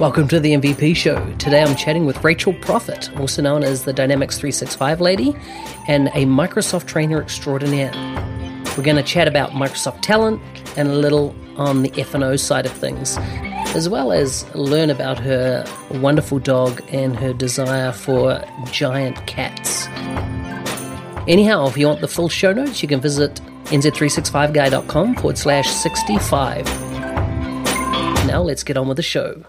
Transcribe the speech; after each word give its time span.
Welcome 0.00 0.28
to 0.28 0.38
the 0.38 0.52
MVP 0.52 0.94
show. 0.94 1.28
Today 1.38 1.60
I'm 1.60 1.74
chatting 1.74 2.06
with 2.06 2.22
Rachel 2.22 2.52
Profit, 2.52 3.10
also 3.18 3.42
known 3.42 3.64
as 3.64 3.82
the 3.82 3.92
Dynamics 3.92 4.38
365 4.38 5.00
lady 5.00 5.34
and 5.88 6.06
a 6.14 6.24
Microsoft 6.24 6.86
trainer 6.86 7.20
extraordinaire. 7.20 7.90
We're 8.76 8.84
going 8.84 8.94
to 8.94 9.02
chat 9.02 9.26
about 9.26 9.50
Microsoft 9.50 10.02
talent 10.02 10.40
and 10.76 10.88
a 10.88 10.94
little 10.94 11.34
on 11.56 11.82
the 11.82 11.92
F&O 12.00 12.36
side 12.36 12.64
of 12.64 12.70
things, 12.70 13.18
as 13.74 13.88
well 13.88 14.12
as 14.12 14.46
learn 14.54 14.88
about 14.88 15.18
her 15.18 15.66
wonderful 15.90 16.38
dog 16.38 16.80
and 16.90 17.16
her 17.16 17.32
desire 17.32 17.90
for 17.90 18.40
giant 18.70 19.26
cats. 19.26 19.88
Anyhow, 21.26 21.66
if 21.66 21.76
you 21.76 21.88
want 21.88 22.02
the 22.02 22.08
full 22.08 22.28
show 22.28 22.52
notes, 22.52 22.82
you 22.82 22.88
can 22.88 23.00
visit 23.00 23.40
nz365guy.com 23.64 25.16
forward 25.16 25.38
slash 25.38 25.68
65. 25.68 26.66
Now 28.28 28.42
let's 28.42 28.62
get 28.62 28.76
on 28.76 28.86
with 28.86 28.96
the 28.96 29.02
show. 29.02 29.44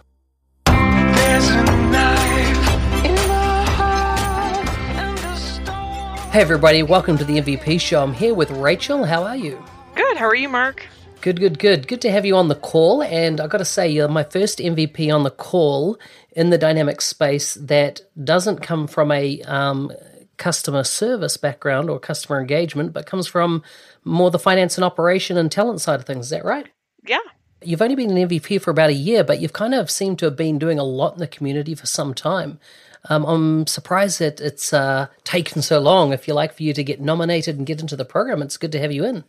Hey 6.31 6.41
everybody, 6.41 6.83
welcome 6.83 7.17
to 7.17 7.25
the 7.25 7.41
MVP 7.41 7.81
show. 7.81 8.03
I'm 8.03 8.13
here 8.13 8.35
with 8.35 8.51
Rachel. 8.51 9.03
How 9.03 9.23
are 9.23 9.35
you? 9.35 9.59
Good. 9.95 10.15
How 10.15 10.27
are 10.27 10.35
you, 10.35 10.47
Mark? 10.47 10.85
Good, 11.21 11.39
good, 11.39 11.57
good. 11.57 11.87
Good 11.87 12.01
to 12.01 12.11
have 12.11 12.23
you 12.23 12.35
on 12.35 12.49
the 12.49 12.55
call. 12.55 13.01
And 13.01 13.41
I 13.41 13.47
got 13.47 13.57
to 13.57 13.65
say, 13.65 13.89
you're 13.89 14.07
my 14.07 14.21
first 14.21 14.59
MVP 14.59 15.11
on 15.11 15.23
the 15.23 15.31
call 15.31 15.97
in 16.33 16.51
the 16.51 16.57
dynamic 16.59 17.01
space 17.01 17.55
that 17.55 18.01
doesn't 18.23 18.61
come 18.61 18.85
from 18.85 19.11
a 19.11 19.41
um, 19.41 19.91
customer 20.37 20.83
service 20.83 21.35
background 21.35 21.89
or 21.89 21.99
customer 21.99 22.39
engagement, 22.39 22.93
but 22.93 23.07
comes 23.07 23.25
from 23.25 23.63
more 24.03 24.29
the 24.29 24.37
finance 24.37 24.77
and 24.77 24.85
operation 24.85 25.35
and 25.35 25.51
talent 25.51 25.81
side 25.81 25.99
of 25.99 26.05
things. 26.05 26.27
Is 26.27 26.29
that 26.29 26.45
right? 26.45 26.69
Yeah. 27.07 27.17
You've 27.63 27.81
only 27.81 27.95
been 27.95 28.15
an 28.15 28.29
MVP 28.29 28.61
for 28.61 28.69
about 28.69 28.91
a 28.91 28.93
year, 28.93 29.23
but 29.23 29.41
you've 29.41 29.53
kind 29.53 29.73
of 29.73 29.89
seemed 29.89 30.19
to 30.19 30.25
have 30.25 30.35
been 30.35 30.59
doing 30.59 30.77
a 30.77 30.83
lot 30.83 31.13
in 31.13 31.19
the 31.19 31.27
community 31.27 31.73
for 31.73 31.87
some 31.87 32.13
time. 32.13 32.59
Um, 33.07 33.25
I'm 33.25 33.67
surprised 33.67 34.19
that 34.19 34.41
it's 34.41 34.73
uh, 34.73 35.07
taken 35.23 35.61
so 35.61 35.79
long, 35.79 36.11
if 36.11 36.27
you 36.27 36.33
like, 36.33 36.53
for 36.53 36.63
you 36.63 36.73
to 36.73 36.83
get 36.83 36.99
nominated 36.99 37.57
and 37.57 37.65
get 37.65 37.79
into 37.79 37.95
the 37.95 38.05
program. 38.05 38.41
It's 38.41 38.57
good 38.57 38.71
to 38.73 38.79
have 38.79 38.91
you 38.91 39.05
in. 39.05 39.23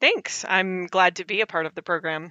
Thanks. 0.00 0.44
I'm 0.48 0.86
glad 0.86 1.16
to 1.16 1.24
be 1.24 1.40
a 1.40 1.46
part 1.46 1.66
of 1.66 1.74
the 1.74 1.82
program. 1.82 2.30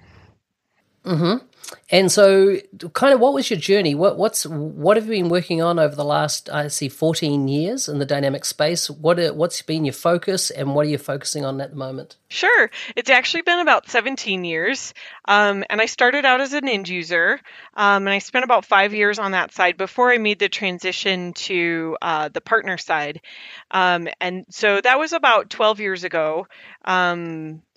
Mm-hmm. 1.04 1.44
And 1.90 2.10
so, 2.10 2.56
kind 2.94 3.12
of, 3.12 3.20
what 3.20 3.34
was 3.34 3.50
your 3.50 3.58
journey? 3.58 3.94
What 3.94 4.16
what's 4.16 4.46
what 4.46 4.96
have 4.96 5.06
you 5.06 5.22
been 5.22 5.28
working 5.28 5.60
on 5.60 5.78
over 5.78 5.94
the 5.94 6.04
last 6.04 6.48
I 6.50 6.68
see 6.68 6.88
fourteen 6.88 7.48
years 7.48 7.88
in 7.88 7.98
the 7.98 8.06
dynamic 8.06 8.44
space? 8.44 8.88
What 8.88 9.18
are, 9.18 9.34
what's 9.34 9.60
been 9.62 9.84
your 9.84 9.92
focus, 9.92 10.50
and 10.50 10.74
what 10.74 10.86
are 10.86 10.88
you 10.88 10.98
focusing 10.98 11.44
on 11.44 11.60
at 11.60 11.70
the 11.70 11.76
moment? 11.76 12.16
Sure, 12.28 12.70
it's 12.96 13.10
actually 13.10 13.42
been 13.42 13.58
about 13.58 13.88
seventeen 13.88 14.44
years, 14.44 14.94
um, 15.26 15.64
and 15.68 15.80
I 15.80 15.86
started 15.86 16.24
out 16.24 16.40
as 16.40 16.52
an 16.52 16.68
end 16.68 16.88
user, 16.88 17.40
um, 17.74 18.06
and 18.06 18.10
I 18.10 18.18
spent 18.18 18.44
about 18.44 18.64
five 18.64 18.94
years 18.94 19.18
on 19.18 19.32
that 19.32 19.52
side 19.52 19.76
before 19.76 20.10
I 20.10 20.18
made 20.18 20.38
the 20.38 20.48
transition 20.48 21.32
to 21.34 21.96
uh, 22.00 22.28
the 22.28 22.40
partner 22.40 22.78
side, 22.78 23.20
um, 23.70 24.08
and 24.20 24.46
so 24.50 24.80
that 24.80 24.98
was 24.98 25.12
about 25.12 25.50
twelve 25.50 25.80
years 25.80 26.04
ago. 26.04 26.46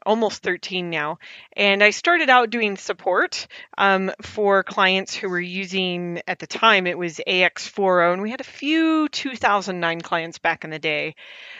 Almost 0.05 0.41
13 0.41 0.89
now. 0.89 1.19
And 1.53 1.83
I 1.83 1.91
started 1.91 2.29
out 2.29 2.49
doing 2.49 2.77
support 2.77 3.47
um, 3.77 4.11
for 4.21 4.63
clients 4.63 5.15
who 5.15 5.29
were 5.29 5.39
using, 5.39 6.21
at 6.27 6.39
the 6.39 6.47
time, 6.47 6.87
it 6.87 6.97
was 6.97 7.19
AX40, 7.27 8.13
and 8.13 8.21
we 8.21 8.31
had 8.31 8.41
a 8.41 8.45
few 8.45 9.07
2009 9.09 10.01
clients 10.01 10.39
back 10.39 10.63
in 10.63 10.69
the 10.69 10.79
day. 10.79 11.15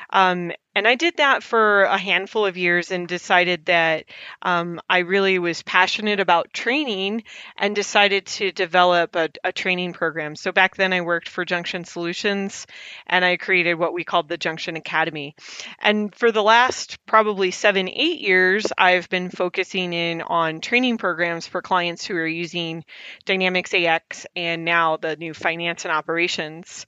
Um, 0.09 0.52
and 0.74 0.88
I 0.88 0.96
did 0.96 1.18
that 1.18 1.44
for 1.44 1.84
a 1.84 1.98
handful 1.98 2.46
of 2.46 2.56
years 2.56 2.92
and 2.92 3.08
decided 3.08 3.66
that 3.66 4.06
um, 4.42 4.80
I 4.90 5.00
really 5.00 5.38
was 5.38 5.64
passionate 5.64 6.22
about 6.22 6.54
training 6.54 7.24
and 7.58 7.76
decided 7.76 8.26
to 8.28 8.52
develop 8.52 9.16
a, 9.16 9.30
a, 9.44 9.52
training 9.52 9.92
program. 9.92 10.36
So 10.36 10.54
back 10.54 10.78
then 10.78 10.94
I 10.94 11.02
worked 11.02 11.28
for 11.28 11.44
Junction 11.44 11.84
Solutions 11.84 12.68
and 13.06 13.26
I 13.26 13.36
created 13.36 13.76
what 13.76 13.94
we 13.94 14.06
called 14.06 14.30
the 14.30 14.38
Junction 14.38 14.78
Academy. 14.78 15.36
And 15.80 16.16
for 16.16 16.32
the 16.32 16.42
last 16.44 17.06
probably 17.06 17.52
seven, 17.52 17.90
eight 17.90 18.22
years, 18.22 18.66
I've 18.78 19.09
been 19.09 19.30
focusing 19.30 19.92
in 19.92 20.22
on 20.22 20.62
training 20.62 20.98
programs 20.98 21.48
for 21.48 21.62
clients 21.62 22.06
who 22.06 22.16
are 22.16 22.26
using 22.26 22.86
Dynamics 23.26 23.74
AX 23.74 24.26
and 24.38 24.64
now 24.64 24.96
the 24.96 25.18
new 25.18 25.34
finance 25.34 25.84
and 25.84 25.92
operations. 25.92 26.86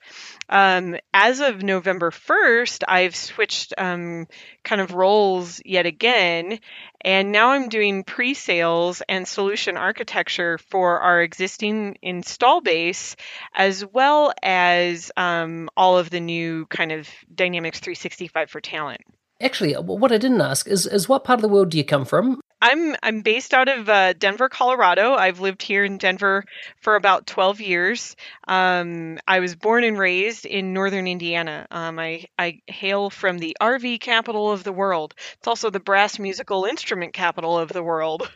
Um, 0.47 0.95
as 1.13 1.41
of 1.41 1.63
November 1.63 2.11
1st, 2.11 2.83
I've 2.87 3.15
switched 3.15 3.72
um, 3.77 4.27
kind 4.63 4.81
of 4.81 4.93
roles 4.93 5.61
yet 5.65 5.85
again, 5.85 6.59
and 7.01 7.31
now 7.31 7.49
I'm 7.49 7.69
doing 7.69 8.03
pre 8.03 8.33
sales 8.33 9.01
and 9.07 9.27
solution 9.27 9.77
architecture 9.77 10.57
for 10.57 10.99
our 10.99 11.21
existing 11.21 11.97
install 12.01 12.61
base, 12.61 13.15
as 13.53 13.85
well 13.85 14.33
as 14.41 15.11
um, 15.17 15.69
all 15.75 15.97
of 15.97 16.09
the 16.09 16.19
new 16.19 16.65
kind 16.67 16.91
of 16.91 17.07
Dynamics 17.33 17.79
365 17.79 18.49
for 18.49 18.61
talent. 18.61 19.01
Actually, 19.41 19.73
what 19.73 20.11
I 20.11 20.17
didn't 20.17 20.41
ask 20.41 20.67
is, 20.67 20.85
is 20.85 21.09
what 21.09 21.25
part 21.25 21.39
of 21.39 21.41
the 21.41 21.49
world 21.49 21.69
do 21.69 21.77
you 21.77 21.83
come 21.83 22.05
from? 22.05 22.39
I'm 22.63 22.95
I'm 23.03 23.21
based 23.21 23.53
out 23.53 23.67
of 23.67 23.89
uh, 23.89 24.13
Denver, 24.13 24.47
Colorado. 24.47 25.15
I've 25.15 25.41
lived 25.41 25.61
here 25.61 25.83
in 25.83 25.97
Denver 25.97 26.45
for 26.79 26.95
about 26.95 27.27
12 27.27 27.59
years. 27.59 28.15
Um, 28.47 29.19
I 29.27 29.41
was 29.41 29.53
born 29.53 29.83
and 29.83 29.99
raised 29.99 30.45
in 30.45 30.71
northern 30.71 31.05
Indiana. 31.05 31.67
Um, 31.71 31.99
I 31.99 32.23
I 32.39 32.61
hail 32.67 33.09
from 33.09 33.39
the 33.39 33.57
RV 33.59 33.99
capital 33.99 34.49
of 34.49 34.63
the 34.63 34.71
world. 34.71 35.13
It's 35.39 35.47
also 35.47 35.71
the 35.71 35.81
brass 35.81 36.19
musical 36.19 36.63
instrument 36.63 37.11
capital 37.11 37.59
of 37.59 37.69
the 37.69 37.83
world. 37.83 38.31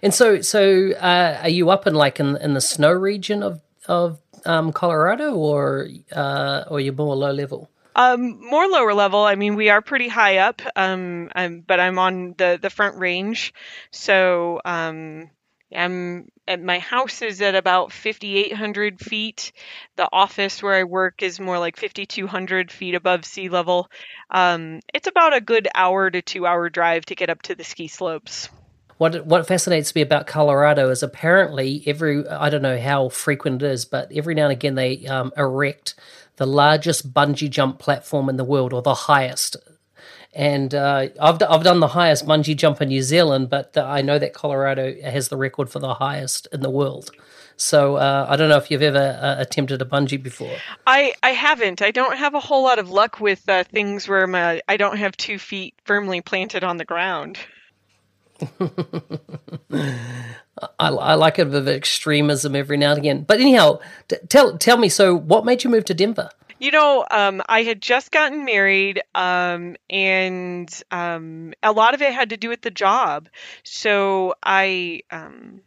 And 0.00 0.14
so 0.14 0.40
so 0.40 0.92
uh, 0.92 1.40
are 1.42 1.48
you 1.48 1.70
up 1.70 1.86
in 1.88 1.94
like 1.94 2.20
in 2.20 2.36
in 2.36 2.54
the 2.54 2.60
snow 2.60 2.92
region 2.92 3.42
of 3.42 3.60
of 3.86 4.20
um, 4.46 4.72
Colorado, 4.72 5.34
or 5.34 5.88
uh, 6.12 6.64
or 6.68 6.80
you're 6.80 6.94
more 6.94 7.16
low 7.16 7.32
level? 7.32 7.68
Um, 7.94 8.40
more 8.40 8.66
lower 8.68 8.94
level. 8.94 9.22
I 9.22 9.34
mean, 9.34 9.56
we 9.56 9.68
are 9.68 9.82
pretty 9.82 10.08
high 10.08 10.38
up, 10.38 10.62
um, 10.76 11.30
I'm, 11.34 11.60
but 11.60 11.78
I'm 11.80 11.98
on 11.98 12.34
the 12.38 12.58
the 12.60 12.70
front 12.70 12.98
range, 12.98 13.52
so 13.90 14.60
um, 14.64 15.30
I'm 15.74 16.28
my 16.60 16.78
house 16.78 17.22
is 17.22 17.40
at 17.40 17.54
about 17.54 17.92
5,800 17.92 19.00
feet. 19.00 19.52
The 19.96 20.08
office 20.12 20.62
where 20.62 20.74
I 20.74 20.84
work 20.84 21.22
is 21.22 21.38
more 21.40 21.58
like 21.58 21.76
5,200 21.76 22.72
feet 22.72 22.94
above 22.94 23.24
sea 23.24 23.48
level. 23.48 23.88
Um, 24.30 24.80
it's 24.92 25.08
about 25.08 25.34
a 25.34 25.40
good 25.40 25.68
hour 25.74 26.10
to 26.10 26.22
two 26.22 26.46
hour 26.46 26.68
drive 26.68 27.06
to 27.06 27.14
get 27.14 27.30
up 27.30 27.42
to 27.42 27.54
the 27.54 27.64
ski 27.64 27.88
slopes. 27.88 28.48
What 29.02 29.26
what 29.26 29.48
fascinates 29.48 29.96
me 29.96 30.00
about 30.00 30.28
Colorado 30.28 30.88
is 30.88 31.02
apparently 31.02 31.82
every 31.86 32.24
I 32.28 32.48
don't 32.50 32.62
know 32.62 32.78
how 32.78 33.08
frequent 33.08 33.60
it 33.60 33.66
is, 33.66 33.84
but 33.84 34.12
every 34.12 34.32
now 34.32 34.44
and 34.44 34.52
again 34.52 34.76
they 34.76 35.04
um, 35.08 35.32
erect 35.36 35.96
the 36.36 36.46
largest 36.46 37.12
bungee 37.12 37.50
jump 37.50 37.80
platform 37.80 38.28
in 38.28 38.36
the 38.36 38.44
world, 38.44 38.72
or 38.72 38.80
the 38.80 38.94
highest. 38.94 39.56
And 40.32 40.72
uh, 40.72 41.08
I've 41.20 41.42
I've 41.42 41.64
done 41.64 41.80
the 41.80 41.88
highest 41.88 42.26
bungee 42.26 42.56
jump 42.56 42.80
in 42.80 42.90
New 42.90 43.02
Zealand, 43.02 43.50
but 43.50 43.76
uh, 43.76 43.84
I 43.84 44.02
know 44.02 44.20
that 44.20 44.34
Colorado 44.34 44.94
has 45.02 45.30
the 45.30 45.36
record 45.36 45.68
for 45.68 45.80
the 45.80 45.94
highest 45.94 46.46
in 46.52 46.60
the 46.60 46.70
world. 46.70 47.10
So 47.56 47.96
uh, 47.96 48.26
I 48.28 48.36
don't 48.36 48.50
know 48.50 48.58
if 48.58 48.70
you've 48.70 48.82
ever 48.82 49.18
uh, 49.20 49.34
attempted 49.40 49.82
a 49.82 49.84
bungee 49.84 50.22
before. 50.22 50.56
I, 50.86 51.12
I 51.24 51.30
haven't. 51.30 51.82
I 51.82 51.90
don't 51.90 52.18
have 52.18 52.34
a 52.34 52.40
whole 52.40 52.62
lot 52.62 52.78
of 52.78 52.88
luck 52.88 53.18
with 53.18 53.48
uh, 53.48 53.64
things 53.64 54.06
where 54.06 54.28
my 54.28 54.62
I 54.68 54.76
don't 54.76 54.98
have 54.98 55.16
two 55.16 55.40
feet 55.40 55.74
firmly 55.86 56.20
planted 56.20 56.62
on 56.62 56.76
the 56.76 56.84
ground. 56.84 57.40
I, 60.78 60.88
I, 60.88 61.14
like 61.14 61.38
a 61.38 61.44
bit 61.44 61.54
of 61.54 61.68
extremism 61.68 62.54
every 62.54 62.76
now 62.76 62.90
and 62.90 62.98
again. 62.98 63.24
But 63.24 63.40
anyhow, 63.40 63.80
t- 64.08 64.16
tell 64.28 64.58
tell 64.58 64.76
me. 64.76 64.88
So, 64.88 65.14
what 65.14 65.44
made 65.44 65.64
you 65.64 65.70
move 65.70 65.84
to 65.86 65.94
Denver? 65.94 66.30
You 66.58 66.70
know, 66.70 67.04
um, 67.10 67.42
I 67.48 67.64
had 67.64 67.80
just 67.80 68.12
gotten 68.12 68.44
married, 68.44 69.02
um, 69.14 69.76
and 69.90 70.82
um, 70.92 71.54
a 71.62 71.72
lot 71.72 71.94
of 71.94 72.02
it 72.02 72.12
had 72.12 72.30
to 72.30 72.36
do 72.36 72.48
with 72.48 72.62
the 72.62 72.70
job. 72.70 73.28
So 73.64 74.34
I. 74.42 75.02
Um, 75.10 75.62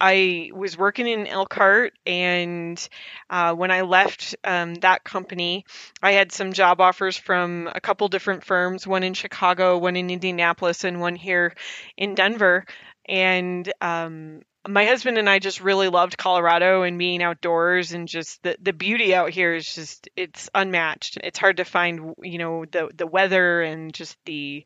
I 0.00 0.50
was 0.54 0.78
working 0.78 1.06
in 1.06 1.26
Elkhart, 1.26 1.92
and 2.06 2.88
uh, 3.28 3.54
when 3.54 3.70
I 3.70 3.82
left 3.82 4.34
um, 4.44 4.74
that 4.76 5.04
company, 5.04 5.66
I 6.02 6.12
had 6.12 6.32
some 6.32 6.52
job 6.52 6.80
offers 6.80 7.16
from 7.16 7.68
a 7.74 7.80
couple 7.80 8.08
different 8.08 8.44
firms 8.44 8.86
one 8.86 9.02
in 9.02 9.14
Chicago, 9.14 9.78
one 9.78 9.96
in 9.96 10.10
Indianapolis, 10.10 10.84
and 10.84 11.00
one 11.00 11.16
here 11.16 11.54
in 11.96 12.14
Denver 12.14 12.64
and 13.10 13.70
um, 13.80 14.42
my 14.68 14.84
husband 14.84 15.18
and 15.18 15.28
I 15.28 15.38
just 15.38 15.60
really 15.60 15.88
loved 15.88 16.18
Colorado 16.18 16.82
and 16.82 16.98
being 16.98 17.22
outdoors 17.22 17.92
and 17.92 18.06
just 18.06 18.42
the, 18.42 18.56
the 18.60 18.72
beauty 18.72 19.14
out 19.14 19.30
here 19.30 19.54
is 19.54 19.74
just 19.74 20.08
it's 20.16 20.50
unmatched. 20.54 21.18
It's 21.22 21.38
hard 21.38 21.56
to 21.58 21.64
find, 21.64 22.14
you 22.22 22.38
know, 22.38 22.64
the 22.66 22.90
the 22.94 23.06
weather 23.06 23.62
and 23.62 23.92
just 23.92 24.16
the 24.26 24.64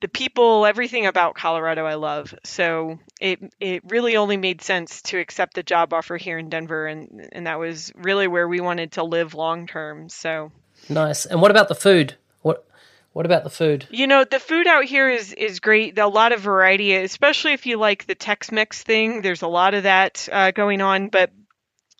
the 0.00 0.08
people, 0.08 0.66
everything 0.66 1.06
about 1.06 1.34
Colorado 1.34 1.86
I 1.86 1.94
love. 1.94 2.34
So 2.44 2.98
it 3.20 3.40
it 3.60 3.82
really 3.88 4.16
only 4.16 4.36
made 4.36 4.62
sense 4.62 5.02
to 5.02 5.18
accept 5.18 5.54
the 5.54 5.62
job 5.62 5.92
offer 5.92 6.16
here 6.16 6.38
in 6.38 6.48
Denver 6.48 6.86
and 6.86 7.28
and 7.32 7.46
that 7.46 7.58
was 7.58 7.92
really 7.94 8.28
where 8.28 8.48
we 8.48 8.60
wanted 8.60 8.92
to 8.92 9.04
live 9.04 9.34
long 9.34 9.66
term. 9.66 10.08
So 10.08 10.52
Nice. 10.88 11.26
And 11.26 11.40
what 11.40 11.50
about 11.50 11.68
the 11.68 11.74
food? 11.74 12.14
What 12.42 12.66
what 13.12 13.26
about 13.26 13.44
the 13.44 13.50
food? 13.50 13.86
You 13.90 14.06
know, 14.06 14.24
the 14.24 14.38
food 14.38 14.66
out 14.66 14.84
here 14.84 15.08
is 15.08 15.32
is 15.32 15.60
great. 15.60 15.98
A 15.98 16.06
lot 16.06 16.32
of 16.32 16.40
variety, 16.40 16.94
especially 16.94 17.52
if 17.52 17.66
you 17.66 17.78
like 17.78 18.06
the 18.06 18.14
Tex-Mex 18.14 18.82
thing. 18.82 19.22
There's 19.22 19.42
a 19.42 19.48
lot 19.48 19.74
of 19.74 19.84
that 19.84 20.28
uh, 20.30 20.50
going 20.50 20.80
on, 20.80 21.08
but 21.08 21.30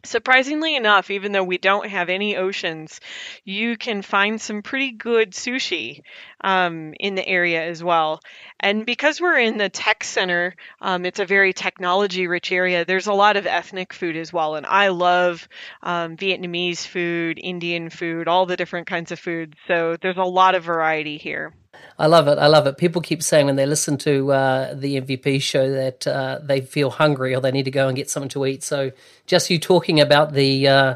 Surprisingly 0.06 0.76
enough, 0.76 1.11
even 1.11 1.32
though 1.32 1.44
we 1.44 1.58
don't 1.58 1.88
have 1.88 2.08
any 2.08 2.37
oceans, 2.37 3.00
you 3.44 3.76
can 3.76 4.03
find 4.03 4.41
some 4.41 4.62
pretty 4.62 4.93
good 4.93 5.32
sushi 5.32 6.03
um, 6.43 6.94
in 7.00 7.14
the 7.17 7.26
area 7.26 7.62
as 7.62 7.82
well. 7.82 8.20
And 8.61 8.87
because 8.87 9.20
we're 9.20 9.38
in 9.38 9.58
the 9.58 9.69
tech 9.69 10.05
center, 10.05 10.55
um, 10.81 11.05
it's 11.05 11.19
a 11.19 11.26
very 11.26 11.53
technology 11.53 12.26
rich 12.26 12.53
area. 12.53 12.85
There's 12.85 13.08
a 13.08 13.12
lot 13.12 13.37
of 13.37 13.47
ethnic 13.47 13.93
food 13.93 14.17
as 14.17 14.32
well. 14.32 14.55
And 14.55 14.64
I 14.64 14.88
love 14.88 15.49
um, 15.82 16.17
Vietnamese 16.17 16.87
food, 16.87 17.38
Indian 17.43 17.91
food, 17.91 18.29
all 18.29 18.47
the 18.47 18.56
different 18.56 18.87
kinds 18.87 19.12
of 19.12 19.19
food. 19.19 19.56
So 19.67 19.97
there's 20.00 20.17
a 20.17 20.23
lot 20.23 20.55
of 20.55 20.64
variety 20.64 21.19
here. 21.19 21.52
I 21.99 22.06
love 22.06 22.28
it. 22.28 22.38
I 22.38 22.46
love 22.46 22.67
it. 22.67 22.76
People 22.76 23.00
keep 23.00 23.23
saying 23.23 23.46
when 23.46 23.56
they 23.56 23.67
listen 23.67 23.96
to 23.99 24.32
uh, 24.32 24.75
the 24.75 25.00
MVP 25.00 25.40
show 25.40 25.70
that 25.70 26.06
uh, 26.06 26.40
they 26.43 26.61
feel 26.61 26.90
hungry 26.90 27.34
or 27.34 27.40
they 27.40 27.52
need 27.52 27.64
to 27.64 27.70
go 27.70 27.88
and 27.88 27.96
get 27.96 28.11
something 28.11 28.28
to 28.31 28.46
eat. 28.46 28.62
So 28.62 28.93
just 29.26 29.50
you 29.50 29.58
talking 29.58 30.00
about 30.00 30.32
the, 30.32 30.69
uh, 30.69 30.94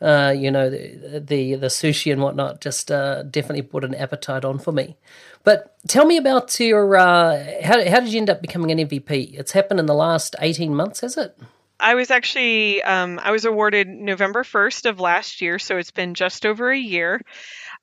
uh 0.00 0.34
you 0.36 0.50
know, 0.50 0.68
the, 0.68 1.22
the, 1.24 1.54
the 1.54 1.66
sushi 1.68 2.12
and 2.12 2.20
whatnot, 2.20 2.60
just 2.60 2.90
uh, 2.90 3.22
definitely 3.22 3.62
put 3.62 3.84
an 3.84 3.94
appetite 3.94 4.44
on 4.44 4.58
for 4.58 4.72
me. 4.72 4.96
But 5.44 5.76
tell 5.88 6.06
me 6.06 6.16
about 6.16 6.58
your 6.60 6.96
uh, 6.96 7.44
how 7.64 7.84
how 7.88 8.00
did 8.00 8.08
you 8.08 8.18
end 8.18 8.30
up 8.30 8.40
becoming 8.40 8.70
an 8.70 8.88
MVP? 8.88 9.34
It's 9.34 9.52
happened 9.52 9.80
in 9.80 9.86
the 9.86 9.94
last 9.94 10.36
eighteen 10.40 10.74
months, 10.74 11.00
has 11.00 11.16
it? 11.16 11.36
I 11.80 11.96
was 11.96 12.12
actually 12.12 12.80
um, 12.82 13.18
I 13.22 13.32
was 13.32 13.44
awarded 13.44 13.88
November 13.88 14.44
first 14.44 14.86
of 14.86 15.00
last 15.00 15.40
year, 15.40 15.58
so 15.58 15.78
it's 15.78 15.90
been 15.90 16.14
just 16.14 16.46
over 16.46 16.70
a 16.70 16.78
year. 16.78 17.20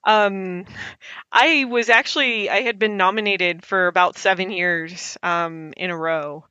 Um, 0.04 0.66
I 1.32 1.66
was 1.66 1.90
actually 1.90 2.50
I 2.50 2.62
had 2.62 2.80
been 2.80 2.98
nominated 2.98 3.66
for 3.66 3.88
about 3.88 4.18
seven 4.18 4.52
years 4.52 5.18
um, 5.24 5.74
in 5.78 5.90
a 5.92 5.98
row 5.98 6.46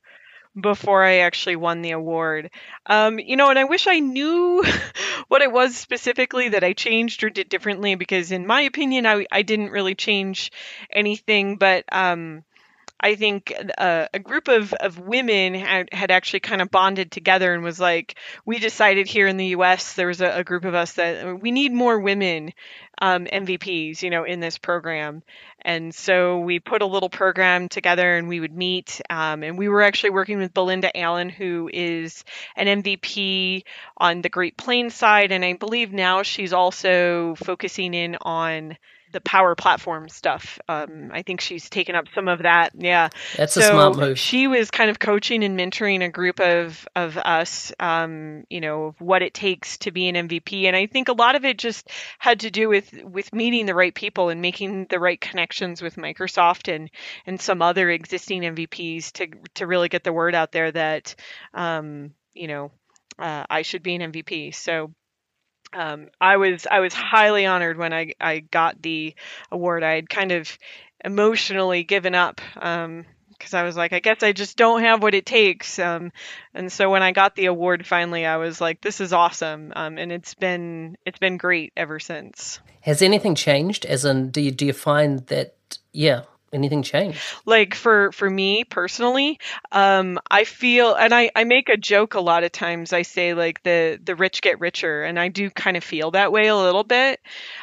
before 0.59 1.03
I 1.03 1.19
actually 1.19 1.55
won 1.55 1.81
the 1.81 1.91
award. 1.91 2.51
Um, 2.85 3.19
you 3.19 3.35
know, 3.37 3.49
and 3.49 3.59
I 3.59 3.65
wish 3.65 3.87
I 3.87 3.99
knew 3.99 4.63
what 5.27 5.41
it 5.41 5.51
was 5.51 5.75
specifically 5.75 6.49
that 6.49 6.63
I 6.63 6.73
changed 6.73 7.23
or 7.23 7.29
did 7.29 7.49
differently 7.49 7.95
because, 7.95 8.31
in 8.31 8.47
my 8.47 8.61
opinion, 8.61 9.05
I, 9.05 9.25
I 9.31 9.41
didn't 9.43 9.71
really 9.71 9.95
change 9.95 10.51
anything. 10.91 11.57
But 11.57 11.85
um, 11.91 12.43
I 12.99 13.15
think 13.15 13.53
uh, 13.77 14.07
a 14.13 14.19
group 14.19 14.47
of, 14.47 14.73
of 14.73 14.99
women 14.99 15.53
had, 15.53 15.89
had 15.93 16.11
actually 16.11 16.41
kind 16.41 16.61
of 16.61 16.69
bonded 16.69 17.11
together 17.11 17.53
and 17.53 17.63
was 17.63 17.79
like, 17.79 18.15
we 18.45 18.59
decided 18.59 19.07
here 19.07 19.27
in 19.27 19.37
the 19.37 19.47
U.S. 19.47 19.93
there 19.93 20.07
was 20.07 20.21
a, 20.21 20.39
a 20.39 20.43
group 20.43 20.65
of 20.65 20.75
us 20.75 20.93
that 20.93 21.41
we 21.41 21.51
need 21.51 21.71
more 21.71 21.99
women 21.99 22.51
um, 23.01 23.25
MVPs, 23.25 24.01
you 24.01 24.09
know, 24.09 24.23
in 24.23 24.39
this 24.39 24.57
program. 24.57 25.23
And 25.61 25.93
so 25.93 26.39
we 26.39 26.59
put 26.59 26.81
a 26.81 26.85
little 26.85 27.09
program 27.09 27.69
together 27.69 28.15
and 28.15 28.27
we 28.27 28.39
would 28.39 28.55
meet. 28.55 29.01
Um, 29.09 29.43
and 29.43 29.57
we 29.57 29.69
were 29.69 29.81
actually 29.81 30.11
working 30.11 30.39
with 30.39 30.53
Belinda 30.53 30.95
Allen, 30.97 31.29
who 31.29 31.69
is 31.71 32.23
an 32.55 32.81
MVP 32.81 33.63
on 33.97 34.21
the 34.21 34.29
Great 34.29 34.57
Plains 34.57 34.93
side. 34.93 35.31
And 35.31 35.43
I 35.43 35.53
believe 35.53 35.93
now 35.93 36.23
she's 36.23 36.53
also 36.53 37.35
focusing 37.35 37.93
in 37.93 38.17
on 38.21 38.77
the 39.11 39.21
power 39.21 39.55
platform 39.55 40.09
stuff. 40.09 40.59
Um, 40.67 41.09
I 41.11 41.21
think 41.21 41.41
she's 41.41 41.69
taken 41.69 41.95
up 41.95 42.05
some 42.13 42.27
of 42.27 42.43
that. 42.43 42.71
Yeah, 42.75 43.09
that's 43.35 43.53
so 43.53 43.61
a 43.61 43.63
smart 43.63 43.97
move. 43.97 44.19
She 44.19 44.47
was 44.47 44.71
kind 44.71 44.89
of 44.89 44.99
coaching 44.99 45.43
and 45.43 45.59
mentoring 45.59 46.03
a 46.03 46.09
group 46.09 46.39
of 46.39 46.87
of 46.95 47.17
us. 47.17 47.71
Um, 47.79 48.43
you 48.49 48.61
know 48.61 48.95
what 48.99 49.21
it 49.21 49.33
takes 49.33 49.77
to 49.79 49.91
be 49.91 50.07
an 50.07 50.15
MVP, 50.15 50.65
and 50.65 50.75
I 50.75 50.87
think 50.87 51.09
a 51.09 51.13
lot 51.13 51.35
of 51.35 51.45
it 51.45 51.57
just 51.57 51.89
had 52.17 52.41
to 52.41 52.51
do 52.51 52.69
with 52.69 52.93
with 53.03 53.33
meeting 53.33 53.65
the 53.65 53.75
right 53.75 53.93
people 53.93 54.29
and 54.29 54.41
making 54.41 54.87
the 54.89 54.99
right 54.99 55.19
connections 55.19 55.81
with 55.81 55.95
Microsoft 55.95 56.73
and 56.73 56.89
and 57.25 57.39
some 57.39 57.61
other 57.61 57.89
existing 57.89 58.41
MVPs 58.41 59.11
to 59.13 59.27
to 59.55 59.67
really 59.67 59.89
get 59.89 60.03
the 60.03 60.13
word 60.13 60.35
out 60.35 60.51
there 60.51 60.71
that 60.71 61.15
um, 61.53 62.11
you 62.33 62.47
know 62.47 62.71
uh, 63.19 63.45
I 63.49 63.63
should 63.63 63.83
be 63.83 63.95
an 63.95 64.11
MVP. 64.11 64.55
So 64.55 64.93
um, 65.73 66.07
I 66.19 66.37
was 66.37 66.67
I 66.69 66.79
was 66.79 66.93
highly 66.93 67.45
honored 67.45 67.77
when 67.77 67.93
I 67.93 68.13
I 68.19 68.39
got 68.39 68.81
the 68.81 69.15
award. 69.51 69.83
I 69.83 69.95
had 69.95 70.09
kind 70.09 70.31
of 70.31 70.57
emotionally 71.03 71.83
given 71.83 72.15
up 72.15 72.41
because 72.53 72.83
um, 72.85 73.05
I 73.53 73.63
was 73.63 73.77
like, 73.77 73.93
I 73.93 73.99
guess 73.99 74.23
I 74.23 74.31
just 74.31 74.57
don't 74.57 74.81
have 74.81 75.01
what 75.01 75.13
it 75.13 75.25
takes. 75.25 75.79
Um, 75.79 76.11
and 76.53 76.71
so 76.71 76.89
when 76.89 77.03
I 77.03 77.11
got 77.11 77.35
the 77.35 77.45
award 77.45 77.85
finally, 77.85 78.25
I 78.25 78.37
was 78.37 78.59
like, 78.59 78.81
this 78.81 78.99
is 78.99 79.13
awesome. 79.13 79.73
Um, 79.75 79.97
and 79.97 80.11
it's 80.11 80.35
been 80.35 80.97
it's 81.05 81.19
been 81.19 81.37
great 81.37 81.73
ever 81.77 81.99
since. 81.99 82.59
Has 82.81 83.01
anything 83.01 83.35
changed? 83.35 83.85
As 83.85 84.05
in, 84.05 84.31
do 84.31 84.41
you 84.41 84.51
do 84.51 84.65
you 84.65 84.73
find 84.73 85.25
that 85.27 85.55
yeah 85.91 86.23
anything 86.53 86.83
change 86.83 87.35
like 87.45 87.75
for 87.75 88.11
for 88.11 88.29
me 88.29 88.63
personally 88.63 89.39
um 89.71 90.19
i 90.29 90.43
feel 90.43 90.93
and 90.95 91.13
i 91.13 91.29
i 91.35 91.43
make 91.43 91.69
a 91.69 91.77
joke 91.77 92.13
a 92.13 92.19
lot 92.19 92.43
of 92.43 92.51
times. 92.51 92.93
I 92.93 93.03
say 93.03 93.33
like 93.33 93.63
the 93.63 93.99
the 94.03 94.15
rich 94.15 94.41
get 94.41 94.59
richer 94.59 95.03
and 95.03 95.19
i 95.19 95.27
do 95.27 95.49
kind 95.49 95.77
of 95.77 95.83
feel 95.83 96.11
that 96.11 96.31
way 96.31 96.47
a 96.47 96.55
little 96.55 96.83
bit. 96.83 97.19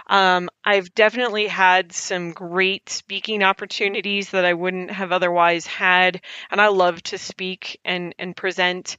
Um 0.06 0.48
i've 0.64 0.94
definitely 0.94 1.46
had 1.46 1.92
some 1.92 2.32
great 2.32 2.88
speaking 2.88 3.42
opportunities 3.42 4.30
that 4.30 4.44
i 4.44 4.52
wouldn't 4.52 4.90
have 4.90 5.12
otherwise 5.12 5.66
had 5.66 6.20
and 6.50 6.60
i 6.60 6.68
love 6.68 7.02
to 7.04 7.18
speak 7.18 7.80
and 7.84 8.14
and 8.18 8.36
present. 8.36 8.96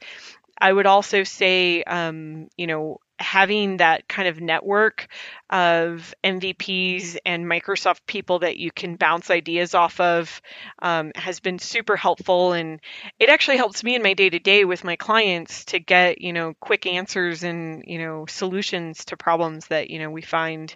I 0.59 0.73
would 0.73 0.87
also 0.87 1.23
say, 1.23 1.83
um, 1.83 2.47
you 2.57 2.65
know, 2.65 2.99
having 3.19 3.77
that 3.77 4.07
kind 4.07 4.27
of 4.27 4.41
network 4.41 5.07
of 5.49 6.13
MVPs 6.23 7.17
and 7.25 7.45
Microsoft 7.45 7.99
people 8.05 8.39
that 8.39 8.57
you 8.57 8.71
can 8.71 8.95
bounce 8.95 9.29
ideas 9.29 9.73
off 9.73 9.99
of 9.99 10.41
um, 10.79 11.11
has 11.15 11.39
been 11.39 11.59
super 11.59 11.95
helpful, 11.95 12.53
and 12.53 12.79
it 13.19 13.29
actually 13.29 13.57
helps 13.57 13.83
me 13.83 13.95
in 13.95 14.03
my 14.03 14.13
day 14.13 14.29
to 14.29 14.39
day 14.39 14.65
with 14.65 14.83
my 14.83 14.95
clients 14.95 15.65
to 15.65 15.79
get 15.79 16.21
you 16.21 16.33
know 16.33 16.53
quick 16.59 16.85
answers 16.85 17.43
and 17.43 17.83
you 17.87 17.99
know 17.99 18.25
solutions 18.27 19.05
to 19.05 19.17
problems 19.17 19.67
that 19.67 19.89
you 19.89 19.99
know 19.99 20.09
we 20.09 20.21
find 20.21 20.75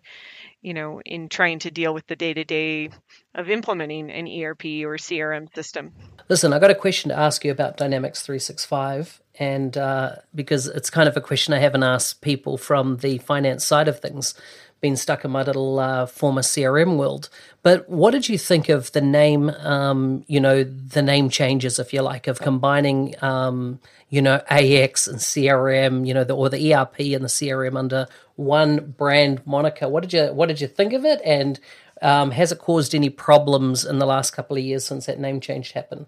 you 0.61 0.73
know 0.73 1.01
in 1.05 1.27
trying 1.27 1.59
to 1.59 1.71
deal 1.71 1.93
with 1.93 2.07
the 2.07 2.15
day 2.15 2.33
to 2.33 2.43
day 2.43 2.89
of 3.35 3.49
implementing 3.49 4.09
an 4.09 4.27
ERP 4.27 4.65
or 4.83 4.97
CRM 4.97 5.53
system. 5.53 5.93
Listen, 6.29 6.53
I 6.53 6.59
got 6.59 6.71
a 6.71 6.75
question 6.75 7.09
to 7.09 7.17
ask 7.17 7.43
you 7.43 7.51
about 7.51 7.77
Dynamics 7.77 8.21
365 8.21 9.21
and 9.39 9.77
uh, 9.77 10.15
because 10.35 10.67
it's 10.67 10.89
kind 10.89 11.07
of 11.07 11.15
a 11.15 11.21
question 11.21 11.53
I 11.53 11.59
haven't 11.59 11.83
asked 11.83 12.21
people 12.21 12.57
from 12.57 12.97
the 12.97 13.17
finance 13.19 13.65
side 13.65 13.87
of 13.87 13.99
things, 13.99 14.33
been 14.81 14.97
stuck 14.97 15.23
in 15.23 15.31
my 15.31 15.43
little 15.43 15.79
uh, 15.79 16.05
former 16.07 16.41
CRM 16.41 16.97
world. 16.97 17.29
But 17.61 17.87
what 17.87 18.11
did 18.11 18.27
you 18.27 18.37
think 18.37 18.67
of 18.67 18.91
the 18.91 19.01
name? 19.01 19.49
Um, 19.49 20.25
you 20.27 20.39
know, 20.39 20.63
the 20.63 21.03
name 21.03 21.29
changes, 21.29 21.79
if 21.79 21.93
you 21.93 22.01
like, 22.01 22.27
of 22.27 22.39
combining, 22.39 23.15
um, 23.21 23.79
you 24.09 24.21
know, 24.21 24.41
AX 24.49 25.07
and 25.07 25.19
CRM, 25.19 26.05
you 26.07 26.13
know, 26.13 26.23
the, 26.23 26.35
or 26.35 26.49
the 26.49 26.73
ERP 26.73 26.99
and 26.99 27.23
the 27.23 27.29
CRM 27.29 27.77
under 27.77 28.07
one 28.35 28.93
brand 28.97 29.45
moniker. 29.45 29.87
What 29.87 30.01
did 30.01 30.13
you 30.13 30.33
What 30.33 30.47
did 30.47 30.59
you 30.59 30.67
think 30.67 30.93
of 30.93 31.05
it? 31.05 31.21
And 31.23 31.59
um, 32.01 32.31
has 32.31 32.51
it 32.51 32.59
caused 32.59 32.95
any 32.95 33.09
problems 33.09 33.85
in 33.85 33.99
the 33.99 34.07
last 34.07 34.31
couple 34.31 34.57
of 34.57 34.63
years 34.63 34.83
since 34.83 35.05
that 35.05 35.19
name 35.19 35.39
change 35.39 35.73
happened? 35.73 36.07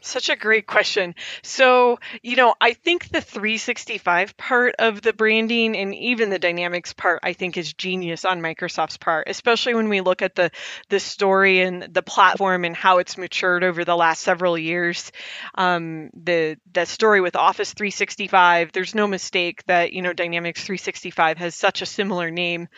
Such 0.00 0.28
a 0.28 0.36
great 0.36 0.68
question. 0.68 1.16
So, 1.42 1.98
you 2.22 2.36
know, 2.36 2.54
I 2.60 2.72
think 2.72 3.08
the 3.08 3.20
365 3.20 4.36
part 4.36 4.76
of 4.78 5.02
the 5.02 5.12
branding 5.12 5.76
and 5.76 5.92
even 5.92 6.30
the 6.30 6.38
dynamics 6.38 6.92
part, 6.92 7.18
I 7.24 7.32
think 7.32 7.56
is 7.56 7.72
genius 7.72 8.24
on 8.24 8.40
Microsoft's 8.40 8.96
part, 8.96 9.28
especially 9.28 9.74
when 9.74 9.88
we 9.88 10.00
look 10.00 10.22
at 10.22 10.36
the 10.36 10.52
the 10.88 11.00
story 11.00 11.62
and 11.62 11.82
the 11.82 12.02
platform 12.02 12.64
and 12.64 12.76
how 12.76 12.98
it's 12.98 13.18
matured 13.18 13.64
over 13.64 13.84
the 13.84 13.96
last 13.96 14.22
several 14.22 14.56
years. 14.56 15.10
Um, 15.56 16.10
the 16.14 16.58
the 16.72 16.86
story 16.86 17.20
with 17.20 17.34
Office 17.34 17.72
365, 17.72 18.70
there's 18.70 18.94
no 18.94 19.08
mistake 19.08 19.64
that 19.66 19.92
you 19.92 20.02
know 20.02 20.12
Dynamics 20.12 20.62
365 20.62 21.38
has 21.38 21.56
such 21.56 21.82
a 21.82 21.86
similar 21.86 22.30
name. 22.30 22.68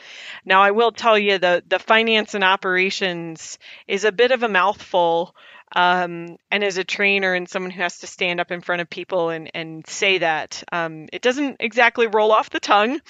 Now, 0.47 0.63
I 0.63 0.71
will 0.71 0.93
tell 0.93 1.19
you 1.19 1.39
the 1.39 1.63
the 1.69 1.79
finance 1.79 2.35
and 2.35 2.45
operations 2.45 3.59
is 3.87 4.05
a 4.05 4.13
bit 4.13 4.31
of 4.33 4.43
a 4.43 4.49
mouthful. 4.49 5.35
Um, 5.75 6.37
and 6.51 6.65
as 6.65 6.79
a 6.79 6.85
trainer 6.85 7.33
and 7.35 7.49
someone 7.49 7.71
who 7.71 7.83
has 7.83 7.99
to 7.99 8.07
stand 8.07 8.41
up 8.41 8.51
in 8.51 8.61
front 8.61 8.83
of 8.83 8.91
people 8.91 9.31
and, 9.31 9.51
and 9.55 9.87
say 9.87 10.19
that, 10.19 10.63
um, 10.73 11.07
it 11.13 11.23
doesn't 11.23 11.57
exactly 11.61 12.07
roll 12.07 12.33
off 12.33 12.51
the 12.51 12.61
tongue. 12.61 13.01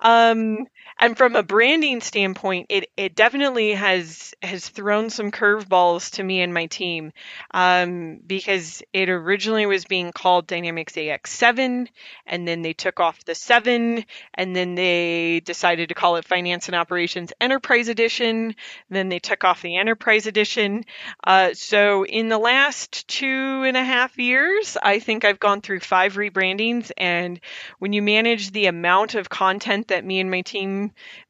Um, 0.00 0.66
and 1.00 1.16
from 1.16 1.34
a 1.34 1.42
branding 1.42 2.02
standpoint, 2.02 2.66
it, 2.68 2.90
it 2.96 3.14
definitely 3.14 3.72
has 3.72 4.34
has 4.42 4.68
thrown 4.68 5.10
some 5.10 5.30
curveballs 5.30 6.12
to 6.12 6.22
me 6.22 6.40
and 6.42 6.52
my 6.52 6.66
team 6.66 7.12
um, 7.52 8.20
because 8.26 8.82
it 8.92 9.08
originally 9.08 9.66
was 9.66 9.84
being 9.86 10.12
called 10.12 10.46
Dynamics 10.46 10.94
AX7, 10.94 11.88
and 12.26 12.48
then 12.48 12.62
they 12.62 12.74
took 12.74 13.00
off 13.00 13.24
the 13.24 13.34
7, 13.34 14.04
and 14.34 14.56
then 14.56 14.74
they 14.74 15.40
decided 15.40 15.88
to 15.88 15.94
call 15.94 16.16
it 16.16 16.24
Finance 16.26 16.68
and 16.68 16.74
Operations 16.74 17.32
Enterprise 17.40 17.88
Edition. 17.88 18.54
Then 18.90 19.08
they 19.08 19.18
took 19.18 19.44
off 19.44 19.62
the 19.62 19.76
Enterprise 19.76 20.26
Edition. 20.26 20.84
Uh, 21.24 21.50
so 21.54 22.04
in 22.04 22.28
the 22.28 22.38
last 22.38 23.08
two 23.08 23.64
and 23.66 23.76
a 23.76 23.84
half 23.84 24.18
years, 24.18 24.76
I 24.82 24.98
think 24.98 25.24
I've 25.24 25.40
gone 25.40 25.62
through 25.62 25.80
five 25.80 26.14
rebrandings, 26.14 26.92
and 26.98 27.40
when 27.78 27.94
you 27.94 28.02
manage 28.02 28.50
the 28.50 28.66
amount 28.66 29.14
of 29.14 29.30
content 29.30 29.88
that 29.88 30.04
me 30.04 30.20
and 30.20 30.30
my 30.30 30.42
team 30.42 30.69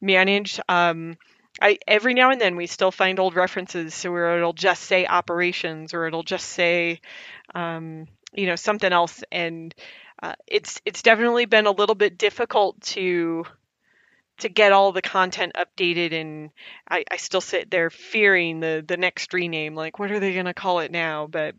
manage, 0.00 0.60
um, 0.68 1.16
I 1.60 1.78
every 1.86 2.14
now 2.14 2.30
and 2.30 2.40
then 2.40 2.56
we 2.56 2.66
still 2.66 2.90
find 2.90 3.18
old 3.18 3.34
references, 3.34 3.94
so 3.94 4.12
where 4.12 4.36
it'll 4.36 4.52
just 4.52 4.82
say 4.82 5.06
operations 5.06 5.94
or 5.94 6.06
it'll 6.06 6.22
just 6.22 6.46
say, 6.48 7.00
um, 7.54 8.06
you 8.32 8.46
know, 8.46 8.56
something 8.56 8.92
else, 8.92 9.22
and 9.32 9.74
uh, 10.22 10.34
it's 10.46 10.80
it's 10.84 11.02
definitely 11.02 11.46
been 11.46 11.66
a 11.66 11.72
little 11.72 11.94
bit 11.94 12.18
difficult 12.18 12.80
to 12.82 13.44
to 14.38 14.48
get 14.48 14.72
all 14.72 14.92
the 14.92 15.02
content 15.02 15.52
updated. 15.54 16.12
And 16.18 16.50
I, 16.88 17.04
I 17.10 17.16
still 17.16 17.40
sit 17.40 17.70
there 17.70 17.90
fearing 17.90 18.60
the 18.60 18.84
the 18.86 18.96
next 18.96 19.32
rename 19.34 19.74
like 19.74 19.98
what 19.98 20.10
are 20.10 20.20
they 20.20 20.34
going 20.34 20.46
to 20.46 20.54
call 20.54 20.80
it 20.80 20.90
now? 20.90 21.26
But 21.26 21.54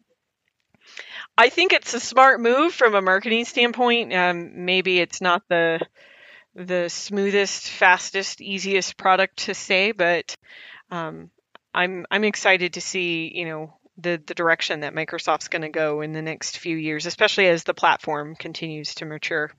I 1.38 1.50
think 1.50 1.74
it's 1.74 1.94
a 1.94 2.00
smart 2.00 2.42
move 2.42 2.74
from 2.74 2.96
a 2.96 3.02
marketing 3.02 3.46
standpoint. 3.46 4.14
Um, 4.14 4.66
maybe 4.66 5.00
it's 5.00 5.22
not 5.22 5.44
the 5.48 5.80
the 6.56 6.90
smoothest, 6.90 7.70
fastest, 7.70 8.42
easiest 8.42 8.98
product 8.98 9.38
to 9.46 9.54
say, 9.54 9.92
but 9.92 10.36
um, 10.90 11.30
I'm 11.74 12.06
I'm 12.12 12.24
excited 12.24 12.74
to 12.74 12.82
see 12.82 13.32
you 13.34 13.46
know 13.46 13.74
the 13.98 14.22
the 14.26 14.34
direction 14.34 14.82
that 14.82 14.94
Microsoft's 14.94 15.48
going 15.48 15.62
to 15.62 15.70
go 15.70 16.02
in 16.02 16.14
the 16.14 16.22
next 16.22 16.58
few 16.58 16.76
years, 16.76 17.06
especially 17.06 17.48
as 17.48 17.64
the 17.64 17.74
platform 17.74 18.36
continues 18.36 18.96
to 18.96 19.06
mature. 19.06 19.52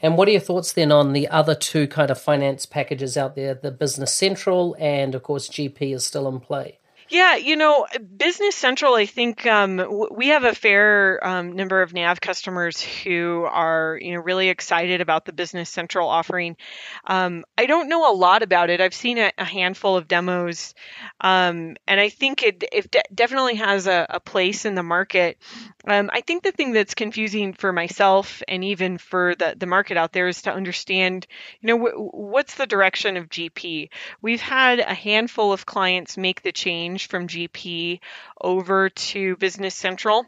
And 0.00 0.16
what 0.16 0.28
are 0.28 0.32
your 0.32 0.40
thoughts 0.40 0.72
then 0.72 0.92
on 0.92 1.12
the 1.12 1.28
other 1.28 1.56
two 1.56 1.88
kind 1.88 2.10
of 2.10 2.20
finance 2.20 2.66
packages 2.66 3.16
out 3.16 3.34
there, 3.34 3.54
the 3.54 3.72
Business 3.72 4.14
Central 4.14 4.76
and 4.78 5.14
of 5.14 5.22
course 5.22 5.48
GP 5.48 5.94
is 5.94 6.06
still 6.06 6.28
in 6.28 6.40
play? 6.40 6.77
Yeah, 7.10 7.36
you 7.36 7.56
know, 7.56 7.86
Business 8.18 8.54
Central, 8.54 8.94
I 8.94 9.06
think 9.06 9.46
um, 9.46 10.08
we 10.10 10.28
have 10.28 10.44
a 10.44 10.54
fair 10.54 11.26
um, 11.26 11.52
number 11.52 11.80
of 11.80 11.94
NAV 11.94 12.20
customers 12.20 12.82
who 12.82 13.46
are, 13.48 13.98
you 14.00 14.12
know, 14.12 14.20
really 14.20 14.50
excited 14.50 15.00
about 15.00 15.24
the 15.24 15.32
Business 15.32 15.70
Central 15.70 16.06
offering. 16.06 16.58
Um, 17.06 17.44
I 17.56 17.64
don't 17.64 17.88
know 17.88 18.12
a 18.12 18.14
lot 18.14 18.42
about 18.42 18.68
it. 18.68 18.82
I've 18.82 18.92
seen 18.92 19.16
a, 19.16 19.32
a 19.38 19.44
handful 19.44 19.96
of 19.96 20.06
demos, 20.06 20.74
um, 21.22 21.76
and 21.86 21.98
I 21.98 22.10
think 22.10 22.42
it, 22.42 22.64
it 22.70 22.90
de- 22.90 23.02
definitely 23.14 23.54
has 23.54 23.86
a, 23.86 24.06
a, 24.10 24.20
place 24.20 24.66
in 24.66 24.74
the 24.74 24.82
market. 24.82 25.38
Um, 25.86 26.10
I 26.12 26.20
think 26.20 26.42
the 26.42 26.52
thing 26.52 26.72
that's 26.72 26.94
confusing 26.94 27.54
for 27.54 27.72
myself 27.72 28.42
and 28.46 28.62
even 28.64 28.98
for 28.98 29.34
the, 29.34 29.54
the 29.56 29.66
market 29.66 29.96
out 29.96 30.12
there 30.12 30.28
is 30.28 30.42
to 30.42 30.52
understand, 30.52 31.26
you 31.62 31.68
know, 31.68 31.78
what's 31.78 32.56
the 32.56 32.66
direction 32.66 33.16
of 33.16 33.30
GP. 33.30 33.88
We've 34.20 34.40
had 34.40 34.80
a 34.80 34.92
handful 34.92 35.52
of 35.52 35.64
clients 35.64 36.18
make 36.18 36.42
the 36.42 36.52
change 36.52 36.97
from 37.06 37.28
GP 37.28 38.00
over 38.40 38.88
to 38.90 39.36
Business 39.36 39.74
Central 39.74 40.26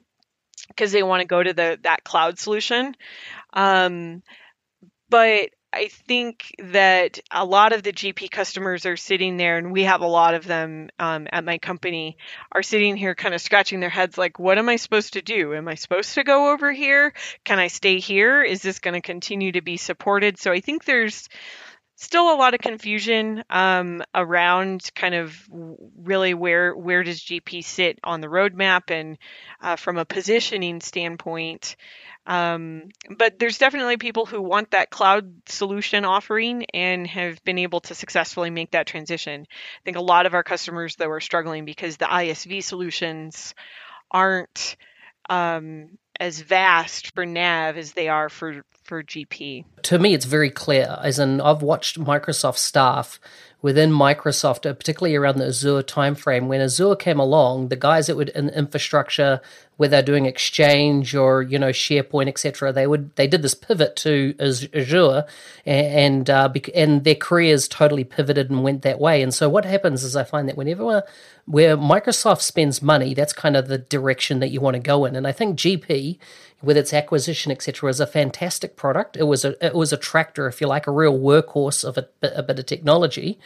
because 0.69 0.93
they 0.93 1.03
want 1.03 1.21
to 1.21 1.27
go 1.27 1.43
to 1.43 1.53
the 1.53 1.79
that 1.83 2.05
cloud 2.05 2.39
solution. 2.39 2.95
Um, 3.53 4.23
but 5.09 5.51
I 5.73 5.89
think 5.89 6.53
that 6.59 7.21
a 7.31 7.45
lot 7.45 7.73
of 7.73 7.85
the 7.85 7.93
GP 7.93 8.31
customers 8.31 8.87
are 8.87 8.97
sitting 8.97 9.37
there, 9.37 9.57
and 9.57 9.71
we 9.71 9.85
have 9.85 10.01
a 10.01 10.07
lot 10.07 10.35
of 10.35 10.45
them 10.45 10.91
um, 10.99 11.29
at 11.31 11.45
my 11.45 11.59
company, 11.59 12.17
are 12.51 12.63
sitting 12.63 12.97
here 12.97 13.15
kind 13.15 13.35
of 13.35 13.41
scratching 13.41 13.79
their 13.79 13.89
heads 13.89 14.19
like, 14.19 14.39
what 14.41 14.59
am 14.59 14.69
I 14.69 14.77
supposed 14.77 15.13
to 15.13 15.23
do? 15.23 15.55
Am 15.55 15.69
I 15.69 15.77
supposed 15.77 16.15
to 16.15 16.25
go 16.25 16.53
over 16.53 16.73
here? 16.73 17.13
Can 17.45 17.61
I 17.61 17.69
stay 17.69 18.01
here? 18.01 18.43
Is 18.43 18.63
this 18.63 18.81
going 18.81 18.95
to 18.95 19.01
continue 19.01 19.53
to 19.53 19.63
be 19.63 19.77
supported? 19.77 20.39
So 20.39 20.51
I 20.51 20.61
think 20.61 20.85
there's 20.85 21.29
still 22.01 22.33
a 22.33 22.37
lot 22.37 22.55
of 22.55 22.61
confusion 22.61 23.45
um, 23.51 24.03
around 24.15 24.91
kind 24.95 25.15
of 25.15 25.37
really 25.51 26.33
where 26.33 26.75
where 26.75 27.05
does 27.05 27.21
GP 27.21 27.63
sit 27.63 27.99
on 28.03 28.23
the 28.23 28.27
roadmap 28.27 28.91
and 28.91 29.19
uh, 29.61 29.77
from 29.77 29.99
a 29.99 30.07
positioning 30.07 30.81
standpoint. 30.81 31.77
Um, 32.27 32.85
but 33.19 33.39
there's 33.39 33.59
definitely 33.59 33.99
people 33.99 34.25
who 34.25 34.41
want 34.41 34.71
that 34.71 34.91
cloud 34.91 35.31
solution 35.47 36.07
offering 36.07 36.65
and 36.73 37.07
have 37.07 37.43
been 37.45 37.59
able 37.59 37.81
to 37.81 37.95
successfully 37.95 38.51
make 38.51 38.71
that 38.71 38.87
transition. 38.87 39.43
I 39.43 39.83
think 39.85 39.99
a 39.99 40.03
lot 40.03 40.25
of 40.25 40.33
our 40.33 40.43
customers 40.43 40.97
though 40.97 41.11
are 41.11 41.21
struggling 41.21 41.67
because 41.67 41.99
the 41.99 42.07
ISV 42.07 42.63
solutions 42.63 43.55
aren't 44.11 44.77
um, 45.29 45.99
as 46.21 46.43
vast 46.43 47.13
for 47.15 47.27
nav 47.27 47.77
as 47.77 47.93
they 47.93 48.09
are 48.09 48.29
for 48.29 48.63
for 48.85 49.03
GP. 49.03 49.65
To 49.83 49.99
me, 49.99 50.15
it's 50.15 50.25
very 50.25 50.51
clear. 50.51 50.99
As 51.03 51.19
in, 51.19 51.41
I've 51.41 51.63
watched 51.63 51.99
Microsoft 51.99 52.59
staff 52.59 53.19
within 53.63 53.91
Microsoft, 53.91 54.69
uh, 54.69 54.73
particularly 54.73 55.17
around 55.17 55.39
the 55.39 55.47
Azure 55.47 55.83
timeframe. 55.83 56.47
When 56.47 56.61
Azure 56.61 56.97
came 56.97 57.19
along, 57.19 57.69
the 57.69 57.77
guys 57.77 58.07
that 58.07 58.17
would 58.17 58.31
in 58.31 58.49
infrastructure, 58.51 59.41
whether 59.77 59.91
they're 59.91 60.03
doing 60.03 60.27
Exchange 60.27 61.15
or 61.15 61.43
you 61.43 61.59
know 61.59 61.71
SharePoint, 61.71 62.29
etc., 62.29 62.73
they 62.73 62.87
would 62.87 63.15
they 63.17 63.27
did 63.27 63.43
this 63.43 63.55
pivot 63.55 63.97
to 63.97 64.35
Azure, 64.41 65.25
and 65.67 66.31
uh, 66.31 66.53
and 66.75 67.05
their 67.05 67.15
careers 67.15 67.69
totally 67.69 68.05
pivoted 68.05 68.51
and 68.51 68.65
went 68.65 68.83
that 68.83 69.01
way. 69.01 69.23
And 69.23 69.35
so 69.35 69.49
what 69.49 69.65
happens 69.65 70.05
is 70.05 70.17
I 70.17 70.25
find 70.25 70.49
that 70.49 70.57
whenever 70.57 71.03
where 71.47 71.77
Microsoft 71.77 72.43
spends 72.43 72.81
money, 72.81 73.15
that's 73.15 73.33
kind 73.33 73.57
of 73.57 73.69
the 73.69 73.79
direction 73.79 74.39
that 74.41 74.51
you 74.51 74.61
want 74.61 74.75
to 74.75 74.81
go 74.81 75.05
in. 75.05 75.17
And 75.17 75.27
I 75.27 75.33
think 75.33 75.59
GP, 75.59 76.19
with 76.63 76.77
its 76.77 76.93
acquisition, 76.93 77.51
etc., 77.51 77.89
is 77.89 78.01
a 78.01 78.07
fantastic 78.07 78.77
product. 78.77 79.17
It 79.17 79.25
was 79.25 79.45
a 79.45 79.65
it 79.65 79.75
was 79.75 79.93
a 79.93 79.97
tractor, 79.97 80.47
if 80.47 80.61
you 80.61 80.67
like, 80.67 80.87
a 80.87 80.93
real 80.93 81.19
workhorse 81.19 81.85
of 81.85 81.99
a, 81.99 82.09
a 82.23 82.43
bit 82.43 82.59
of 82.59 82.67
technology. 82.67 83.39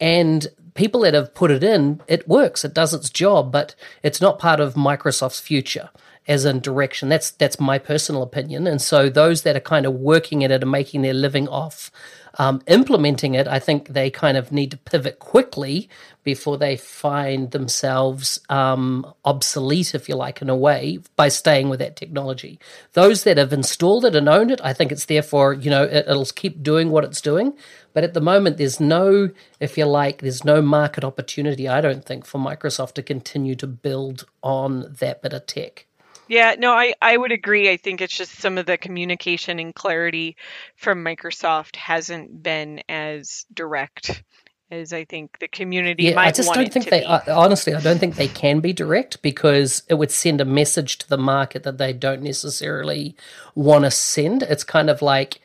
And 0.00 0.48
people 0.74 1.00
that 1.00 1.14
have 1.14 1.34
put 1.34 1.50
it 1.50 1.64
in, 1.64 2.00
it 2.06 2.28
works. 2.28 2.64
It 2.64 2.74
does 2.74 2.92
its 2.92 3.08
job, 3.08 3.50
but 3.50 3.74
it's 4.02 4.20
not 4.20 4.38
part 4.38 4.60
of 4.60 4.74
Microsoft's 4.74 5.40
future 5.40 5.90
as 6.28 6.44
in 6.44 6.60
direction. 6.60 7.08
That's 7.08 7.30
that's 7.30 7.60
my 7.60 7.78
personal 7.78 8.22
opinion. 8.22 8.66
And 8.66 8.80
so 8.80 9.08
those 9.08 9.42
that 9.42 9.56
are 9.56 9.60
kind 9.60 9.86
of 9.86 9.94
working 9.94 10.44
at 10.44 10.50
it 10.50 10.62
and 10.62 10.70
making 10.70 11.02
their 11.02 11.14
living 11.14 11.48
off 11.48 11.90
um, 12.38 12.62
implementing 12.66 13.34
it, 13.34 13.48
I 13.48 13.58
think 13.58 13.88
they 13.88 14.10
kind 14.10 14.36
of 14.36 14.52
need 14.52 14.70
to 14.72 14.76
pivot 14.76 15.18
quickly 15.18 15.88
before 16.22 16.58
they 16.58 16.76
find 16.76 17.50
themselves 17.52 18.40
um, 18.48 19.06
obsolete, 19.24 19.94
if 19.94 20.08
you 20.08 20.16
like, 20.16 20.42
in 20.42 20.50
a 20.50 20.56
way, 20.56 20.98
by 21.14 21.28
staying 21.28 21.68
with 21.68 21.78
that 21.78 21.96
technology. 21.96 22.58
Those 22.92 23.24
that 23.24 23.38
have 23.38 23.52
installed 23.52 24.04
it 24.04 24.16
and 24.16 24.28
owned 24.28 24.50
it, 24.50 24.60
I 24.62 24.72
think 24.72 24.92
it's 24.92 25.04
therefore, 25.06 25.54
you 25.54 25.70
know, 25.70 25.84
it, 25.84 26.06
it'll 26.08 26.26
keep 26.26 26.62
doing 26.62 26.90
what 26.90 27.04
it's 27.04 27.20
doing. 27.20 27.54
But 27.92 28.04
at 28.04 28.12
the 28.12 28.20
moment, 28.20 28.58
there's 28.58 28.80
no, 28.80 29.30
if 29.60 29.78
you 29.78 29.86
like, 29.86 30.18
there's 30.18 30.44
no 30.44 30.60
market 30.60 31.04
opportunity, 31.04 31.68
I 31.68 31.80
don't 31.80 32.04
think, 32.04 32.26
for 32.26 32.38
Microsoft 32.38 32.94
to 32.94 33.02
continue 33.02 33.54
to 33.54 33.66
build 33.66 34.26
on 34.42 34.94
that 34.98 35.22
bit 35.22 35.32
of 35.32 35.46
tech. 35.46 35.86
Yeah, 36.28 36.56
no, 36.58 36.72
I, 36.72 36.94
I 37.00 37.16
would 37.16 37.32
agree. 37.32 37.70
I 37.70 37.76
think 37.76 38.00
it's 38.00 38.16
just 38.16 38.32
some 38.32 38.58
of 38.58 38.66
the 38.66 38.76
communication 38.76 39.58
and 39.58 39.74
clarity 39.74 40.36
from 40.76 41.04
Microsoft 41.04 41.76
hasn't 41.76 42.42
been 42.42 42.82
as 42.88 43.46
direct 43.52 44.22
as 44.70 44.92
I 44.92 45.04
think 45.04 45.38
the 45.38 45.46
community 45.46 46.04
yeah, 46.04 46.18
I 46.18 46.32
just 46.32 46.52
don't 46.52 46.72
think 46.72 46.90
they 46.90 47.04
honestly 47.04 47.72
I 47.72 47.80
don't 47.80 47.98
think 47.98 48.16
they 48.16 48.26
can 48.26 48.58
be 48.58 48.72
direct 48.72 49.22
because 49.22 49.84
it 49.88 49.94
would 49.94 50.10
send 50.10 50.40
a 50.40 50.44
message 50.44 50.98
to 50.98 51.08
the 51.08 51.16
market 51.16 51.62
that 51.62 51.78
they 51.78 51.92
don't 51.92 52.22
necessarily 52.22 53.14
want 53.54 53.84
to 53.84 53.92
send. 53.92 54.42
It's 54.42 54.64
kind 54.64 54.90
of 54.90 55.02
like 55.02 55.40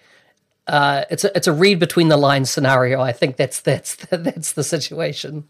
uh, 0.66 1.06
it's 1.12 1.24
a 1.24 1.36
it's 1.38 1.48
a 1.48 1.54
read 1.54 1.80
between 1.80 2.08
the 2.08 2.18
lines 2.18 2.50
scenario. 2.50 3.00
I 3.00 3.12
think 3.12 3.38
that's 3.38 3.62
that's 3.62 3.96
that's 4.10 4.54
the 4.54 4.64
situation 4.64 5.48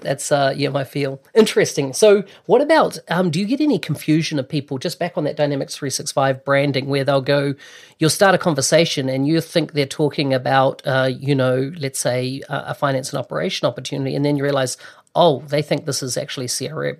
that's 0.00 0.30
uh, 0.32 0.52
yeah 0.56 0.68
my 0.70 0.84
feel. 0.84 1.20
Interesting. 1.34 1.92
So 1.92 2.24
what 2.46 2.60
about 2.60 2.98
um, 3.08 3.30
do 3.30 3.40
you 3.40 3.46
get 3.46 3.60
any 3.60 3.78
confusion 3.78 4.38
of 4.38 4.48
people 4.48 4.78
just 4.78 4.98
back 4.98 5.16
on 5.16 5.24
that 5.24 5.36
dynamics 5.36 5.76
365 5.76 6.44
branding 6.44 6.86
where 6.86 7.04
they'll 7.04 7.20
go 7.20 7.54
you'll 7.98 8.10
start 8.10 8.34
a 8.34 8.38
conversation 8.38 9.08
and 9.08 9.26
you 9.26 9.40
think 9.40 9.72
they're 9.72 9.86
talking 9.86 10.34
about 10.34 10.82
uh, 10.86 11.10
you 11.18 11.34
know 11.34 11.72
let's 11.78 11.98
say 11.98 12.42
a 12.48 12.74
finance 12.74 13.12
and 13.12 13.18
operation 13.18 13.66
opportunity 13.66 14.14
and 14.14 14.24
then 14.24 14.36
you 14.36 14.42
realize 14.42 14.76
oh 15.14 15.40
they 15.48 15.62
think 15.62 15.86
this 15.86 16.02
is 16.02 16.16
actually 16.16 16.46
crm 16.46 16.98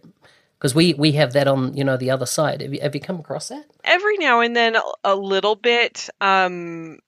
because 0.58 0.74
we 0.74 0.94
we 0.94 1.12
have 1.12 1.32
that 1.34 1.46
on 1.46 1.76
you 1.76 1.84
know 1.84 1.96
the 1.96 2.10
other 2.10 2.26
side. 2.26 2.60
Have 2.62 2.72
you, 2.74 2.80
have 2.80 2.94
you 2.94 3.00
come 3.00 3.20
across 3.20 3.48
that? 3.48 3.64
Every 3.84 4.16
now 4.18 4.40
and 4.40 4.56
then 4.56 4.76
a 5.04 5.14
little 5.14 5.54
bit 5.54 6.08
um 6.20 6.98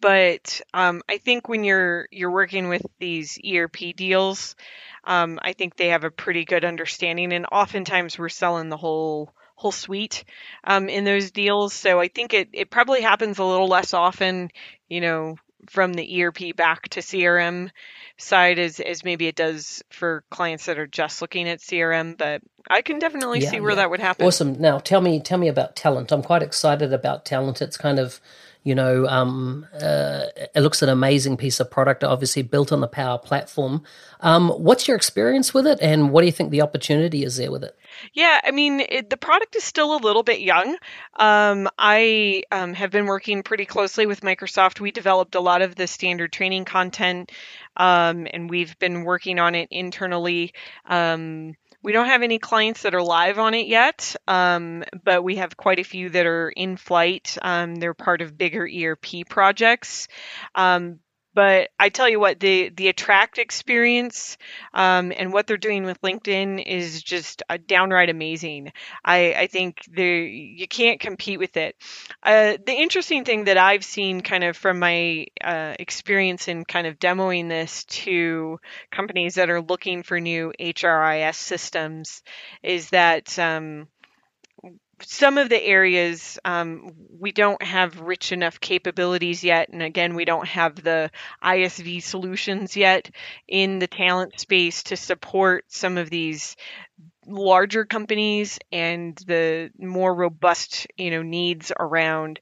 but 0.00 0.60
um, 0.74 1.02
I 1.08 1.18
think 1.18 1.48
when 1.48 1.64
you're 1.64 2.08
you're 2.10 2.30
working 2.32 2.68
with 2.68 2.82
these 2.98 3.38
ERP 3.46 3.94
deals, 3.96 4.56
um, 5.04 5.38
I 5.42 5.52
think 5.52 5.76
they 5.76 5.88
have 5.88 6.04
a 6.04 6.10
pretty 6.10 6.44
good 6.44 6.64
understanding, 6.64 7.32
and 7.32 7.46
oftentimes 7.50 8.18
we're 8.18 8.28
selling 8.28 8.68
the 8.68 8.76
whole 8.76 9.32
whole 9.56 9.72
suite 9.72 10.24
um, 10.64 10.88
in 10.88 11.04
those 11.04 11.30
deals. 11.32 11.74
So 11.74 12.00
I 12.00 12.08
think 12.08 12.34
it 12.34 12.50
it 12.52 12.70
probably 12.70 13.02
happens 13.02 13.38
a 13.38 13.44
little 13.44 13.68
less 13.68 13.94
often, 13.94 14.50
you 14.88 15.00
know, 15.00 15.36
from 15.70 15.94
the 15.94 16.22
ERP 16.24 16.56
back 16.56 16.88
to 16.90 17.00
CRM 17.00 17.70
side 18.16 18.58
as, 18.58 18.80
as 18.80 19.04
maybe 19.04 19.26
it 19.26 19.36
does 19.36 19.82
for 19.90 20.24
clients 20.30 20.66
that 20.66 20.78
are 20.78 20.86
just 20.86 21.20
looking 21.22 21.48
at 21.48 21.60
CRM, 21.60 22.16
but 22.16 22.42
I 22.70 22.82
can 22.82 22.98
definitely 22.98 23.40
Yeah, 23.40 23.50
see 23.50 23.60
where 23.60 23.70
yeah. 23.70 23.76
that 23.76 23.90
would 23.90 24.00
happen. 24.00 24.26
Awesome. 24.26 24.54
Now 24.60 24.78
tell 24.78 25.00
me 25.00 25.20
tell 25.20 25.38
me 25.38 25.48
about 25.48 25.76
talent. 25.76 26.12
I'm 26.12 26.22
quite 26.22 26.42
excited 26.42 26.92
about 26.92 27.24
talent. 27.24 27.62
It's 27.62 27.76
kind 27.76 27.98
of 27.98 28.20
you 28.64 28.74
know, 28.74 29.06
um, 29.06 29.66
uh, 29.74 30.24
it 30.54 30.60
looks 30.60 30.82
an 30.82 30.88
amazing 30.88 31.36
piece 31.36 31.60
of 31.60 31.70
product, 31.70 32.04
obviously 32.04 32.42
built 32.42 32.72
on 32.72 32.80
the 32.80 32.88
Power 32.88 33.18
Platform. 33.18 33.82
Um, 34.20 34.50
what's 34.50 34.88
your 34.88 34.96
experience 34.96 35.54
with 35.54 35.66
it, 35.66 35.78
and 35.80 36.10
what 36.10 36.22
do 36.22 36.26
you 36.26 36.32
think 36.32 36.50
the 36.50 36.62
opportunity 36.62 37.24
is 37.24 37.36
there 37.36 37.50
with 37.50 37.64
it? 37.64 37.76
Yeah, 38.12 38.40
I 38.44 38.50
mean, 38.50 38.80
it, 38.80 39.10
the 39.10 39.16
product 39.16 39.56
is 39.56 39.64
still 39.64 39.94
a 39.94 39.98
little 39.98 40.22
bit 40.22 40.40
young. 40.40 40.76
Um, 41.18 41.68
I 41.78 42.42
um, 42.50 42.74
have 42.74 42.90
been 42.90 43.06
working 43.06 43.42
pretty 43.42 43.64
closely 43.64 44.06
with 44.06 44.20
Microsoft. 44.20 44.80
We 44.80 44.90
developed 44.90 45.34
a 45.34 45.40
lot 45.40 45.62
of 45.62 45.74
the 45.74 45.86
standard 45.86 46.32
training 46.32 46.64
content, 46.64 47.32
um, 47.76 48.26
and 48.32 48.50
we've 48.50 48.78
been 48.78 49.04
working 49.04 49.38
on 49.38 49.54
it 49.54 49.68
internally. 49.70 50.52
Um, 50.84 51.54
we 51.82 51.92
don't 51.92 52.06
have 52.06 52.22
any 52.22 52.38
clients 52.38 52.82
that 52.82 52.94
are 52.94 53.02
live 53.02 53.38
on 53.38 53.54
it 53.54 53.66
yet, 53.66 54.16
um, 54.26 54.84
but 55.04 55.22
we 55.22 55.36
have 55.36 55.56
quite 55.56 55.78
a 55.78 55.84
few 55.84 56.10
that 56.10 56.26
are 56.26 56.48
in 56.50 56.76
flight. 56.76 57.36
Um, 57.40 57.76
they're 57.76 57.94
part 57.94 58.20
of 58.20 58.36
bigger 58.36 58.68
ERP 58.68 59.28
projects. 59.28 60.08
Um, 60.54 60.98
but 61.38 61.70
I 61.78 61.88
tell 61.88 62.08
you 62.08 62.18
what, 62.18 62.40
the 62.40 62.70
the 62.70 62.88
Attract 62.88 63.38
experience 63.38 64.38
um, 64.74 65.12
and 65.16 65.32
what 65.32 65.46
they're 65.46 65.56
doing 65.56 65.84
with 65.84 66.00
LinkedIn 66.00 66.60
is 66.66 67.00
just 67.00 67.44
uh, 67.48 67.58
downright 67.64 68.10
amazing. 68.10 68.72
I, 69.04 69.34
I 69.34 69.46
think 69.46 69.78
you 69.96 70.66
can't 70.66 70.98
compete 70.98 71.38
with 71.38 71.56
it. 71.56 71.76
Uh, 72.24 72.56
the 72.66 72.72
interesting 72.72 73.24
thing 73.24 73.44
that 73.44 73.56
I've 73.56 73.84
seen, 73.84 74.20
kind 74.22 74.42
of 74.42 74.56
from 74.56 74.80
my 74.80 75.26
uh, 75.40 75.76
experience 75.78 76.48
in 76.48 76.64
kind 76.64 76.88
of 76.88 76.98
demoing 76.98 77.48
this 77.48 77.84
to 77.84 78.58
companies 78.90 79.36
that 79.36 79.48
are 79.48 79.62
looking 79.62 80.02
for 80.02 80.18
new 80.18 80.52
HRIS 80.58 81.36
systems, 81.36 82.24
is 82.64 82.90
that 82.90 83.38
um, 83.38 83.86
some 85.02 85.38
of 85.38 85.48
the 85.48 85.62
areas 85.62 86.38
um, 86.44 86.92
we 87.18 87.32
don't 87.32 87.62
have 87.62 88.00
rich 88.00 88.32
enough 88.32 88.60
capabilities 88.60 89.44
yet 89.44 89.68
and 89.68 89.82
again 89.82 90.14
we 90.14 90.24
don't 90.24 90.46
have 90.46 90.82
the 90.82 91.10
isv 91.42 92.02
solutions 92.02 92.76
yet 92.76 93.10
in 93.46 93.78
the 93.78 93.86
talent 93.86 94.38
space 94.40 94.82
to 94.84 94.96
support 94.96 95.64
some 95.68 95.98
of 95.98 96.10
these 96.10 96.56
larger 97.26 97.84
companies 97.84 98.58
and 98.72 99.16
the 99.26 99.70
more 99.78 100.14
robust 100.14 100.86
you 100.96 101.10
know 101.10 101.22
needs 101.22 101.70
around 101.78 102.40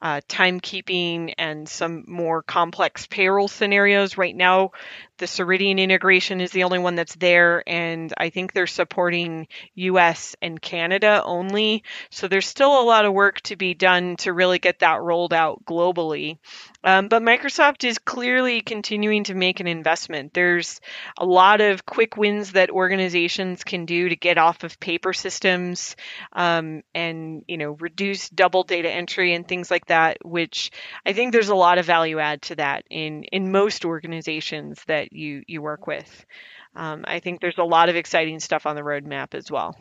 uh, 0.00 0.20
timekeeping 0.28 1.34
and 1.38 1.68
some 1.68 2.04
more 2.06 2.42
complex 2.42 3.06
payroll 3.06 3.48
scenarios. 3.48 4.16
Right 4.16 4.36
now, 4.36 4.72
the 5.18 5.26
Ceridian 5.26 5.78
integration 5.78 6.40
is 6.40 6.50
the 6.50 6.64
only 6.64 6.78
one 6.78 6.94
that's 6.94 7.14
there, 7.16 7.62
and 7.66 8.12
I 8.16 8.30
think 8.30 8.52
they're 8.52 8.66
supporting 8.66 9.48
US 9.74 10.36
and 10.40 10.60
Canada 10.60 11.22
only. 11.24 11.84
So 12.10 12.28
there's 12.28 12.46
still 12.46 12.80
a 12.80 12.84
lot 12.84 13.04
of 13.04 13.12
work 13.12 13.40
to 13.42 13.56
be 13.56 13.74
done 13.74 14.16
to 14.18 14.32
really 14.32 14.58
get 14.58 14.80
that 14.80 15.02
rolled 15.02 15.32
out 15.32 15.64
globally. 15.64 16.38
Um, 16.84 17.08
but 17.08 17.22
Microsoft 17.22 17.84
is 17.84 17.98
clearly 17.98 18.60
continuing 18.60 19.24
to 19.24 19.34
make 19.34 19.58
an 19.58 19.66
investment. 19.66 20.32
There's 20.32 20.80
a 21.18 21.26
lot 21.26 21.60
of 21.60 21.84
quick 21.84 22.16
wins 22.16 22.52
that 22.52 22.70
organizations 22.70 23.64
can 23.64 23.84
do 23.84 24.08
to 24.08 24.16
get 24.16 24.38
off 24.38 24.62
of 24.62 24.78
paper 24.78 25.12
systems 25.12 25.96
um, 26.32 26.82
and 26.94 27.44
you 27.48 27.56
know 27.56 27.76
reduce 27.80 28.28
double 28.28 28.62
data 28.62 28.90
entry 28.90 29.34
and 29.34 29.46
things 29.46 29.70
like 29.70 29.86
that. 29.86 30.18
Which 30.24 30.70
I 31.04 31.12
think 31.12 31.32
there's 31.32 31.48
a 31.48 31.54
lot 31.54 31.78
of 31.78 31.86
value 31.86 32.20
add 32.20 32.42
to 32.42 32.56
that 32.56 32.84
in 32.88 33.24
in 33.24 33.50
most 33.50 33.84
organizations 33.84 34.80
that 34.86 35.07
you 35.10 35.42
you 35.46 35.62
work 35.62 35.86
with. 35.86 36.26
Um, 36.74 37.04
I 37.06 37.20
think 37.20 37.40
there's 37.40 37.58
a 37.58 37.64
lot 37.64 37.88
of 37.88 37.96
exciting 37.96 38.40
stuff 38.40 38.66
on 38.66 38.76
the 38.76 38.82
roadmap 38.82 39.34
as 39.34 39.50
well. 39.50 39.76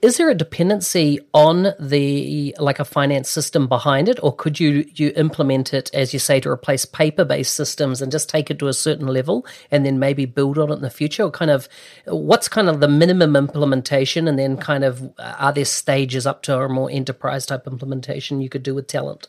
Is 0.00 0.16
there 0.16 0.30
a 0.30 0.34
dependency 0.34 1.20
on 1.32 1.74
the 1.78 2.56
like 2.58 2.80
a 2.80 2.84
finance 2.84 3.28
system 3.28 3.68
behind 3.68 4.08
it, 4.08 4.18
or 4.22 4.34
could 4.34 4.58
you 4.58 4.84
you 4.94 5.12
implement 5.16 5.72
it 5.72 5.90
as 5.94 6.12
you 6.12 6.18
say 6.18 6.40
to 6.40 6.48
replace 6.48 6.84
paper 6.84 7.24
based 7.24 7.54
systems 7.54 8.02
and 8.02 8.10
just 8.10 8.28
take 8.28 8.50
it 8.50 8.58
to 8.58 8.68
a 8.68 8.72
certain 8.72 9.06
level 9.06 9.46
and 9.70 9.86
then 9.86 10.00
maybe 10.00 10.24
build 10.24 10.58
on 10.58 10.70
it 10.70 10.74
in 10.74 10.82
the 10.82 10.90
future? 10.90 11.24
Or 11.24 11.30
kind 11.30 11.52
of 11.52 11.68
what's 12.06 12.48
kind 12.48 12.68
of 12.68 12.80
the 12.80 12.88
minimum 12.88 13.36
implementation, 13.36 14.26
and 14.26 14.38
then 14.38 14.56
kind 14.56 14.82
of 14.82 15.12
are 15.18 15.52
there 15.52 15.64
stages 15.64 16.26
up 16.26 16.42
to 16.42 16.58
a 16.58 16.68
more 16.68 16.90
enterprise 16.90 17.46
type 17.46 17.66
implementation 17.66 18.40
you 18.40 18.48
could 18.48 18.64
do 18.64 18.74
with 18.74 18.88
talent? 18.88 19.28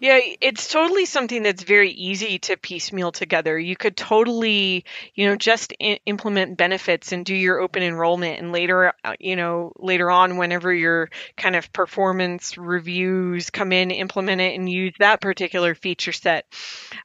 Yeah, 0.00 0.18
it's 0.40 0.68
totally 0.68 1.04
something 1.06 1.42
that's 1.42 1.62
very 1.62 1.90
easy 1.90 2.38
to 2.40 2.56
piecemeal 2.56 3.12
together. 3.12 3.58
You 3.58 3.76
could 3.76 3.96
totally, 3.96 4.84
you 5.14 5.26
know, 5.26 5.36
just 5.36 5.72
I- 5.80 6.00
implement 6.04 6.58
benefits 6.58 7.12
and 7.12 7.24
do 7.24 7.34
your 7.34 7.60
open 7.60 7.82
enrollment 7.82 8.38
and 8.40 8.52
later, 8.52 8.92
uh, 9.04 9.14
you 9.20 9.36
know, 9.36 9.72
later 9.78 10.10
on 10.10 10.36
whenever 10.36 10.72
your 10.74 11.10
kind 11.36 11.56
of 11.56 11.72
performance 11.72 12.58
reviews 12.58 13.50
come 13.50 13.72
in, 13.72 13.90
implement 13.90 14.40
it 14.40 14.54
and 14.58 14.68
use 14.68 14.94
that 14.98 15.20
particular 15.20 15.74
feature 15.74 16.12
set. 16.12 16.44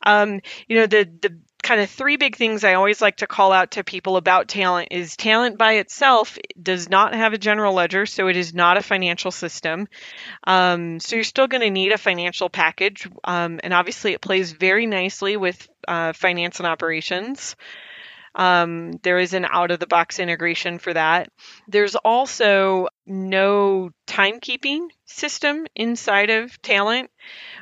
Um, 0.03 0.41
you 0.67 0.77
know, 0.77 0.87
the 0.87 1.03
the 1.21 1.37
kind 1.61 1.81
of 1.81 1.89
three 1.89 2.17
big 2.17 2.35
things 2.35 2.63
I 2.63 2.73
always 2.73 3.01
like 3.01 3.17
to 3.17 3.27
call 3.27 3.51
out 3.51 3.71
to 3.71 3.83
people 3.83 4.17
about 4.17 4.47
talent 4.47 4.89
is 4.91 5.15
talent 5.15 5.57
by 5.57 5.73
itself 5.73 6.37
does 6.61 6.89
not 6.89 7.13
have 7.13 7.33
a 7.33 7.37
general 7.37 7.73
ledger, 7.73 8.05
so 8.05 8.27
it 8.27 8.37
is 8.37 8.53
not 8.53 8.77
a 8.77 8.81
financial 8.81 9.31
system. 9.31 9.87
Um, 10.45 10.99
so 10.99 11.15
you're 11.15 11.23
still 11.23 11.47
going 11.47 11.61
to 11.61 11.69
need 11.69 11.91
a 11.91 11.97
financial 11.97 12.49
package, 12.49 13.07
um, 13.23 13.59
and 13.63 13.73
obviously 13.73 14.13
it 14.13 14.21
plays 14.21 14.51
very 14.51 14.85
nicely 14.85 15.37
with 15.37 15.67
uh, 15.87 16.13
finance 16.13 16.59
and 16.59 16.67
operations. 16.67 17.55
Um, 18.35 18.93
there 19.03 19.17
is 19.17 19.33
an 19.33 19.45
out 19.45 19.71
of 19.71 19.79
the 19.79 19.87
box 19.87 20.19
integration 20.19 20.79
for 20.79 20.93
that. 20.93 21.31
There's 21.67 21.95
also 21.95 22.87
no 23.05 23.89
timekeeping 24.07 24.87
system 25.05 25.65
inside 25.75 26.29
of 26.29 26.61
Talent, 26.61 27.09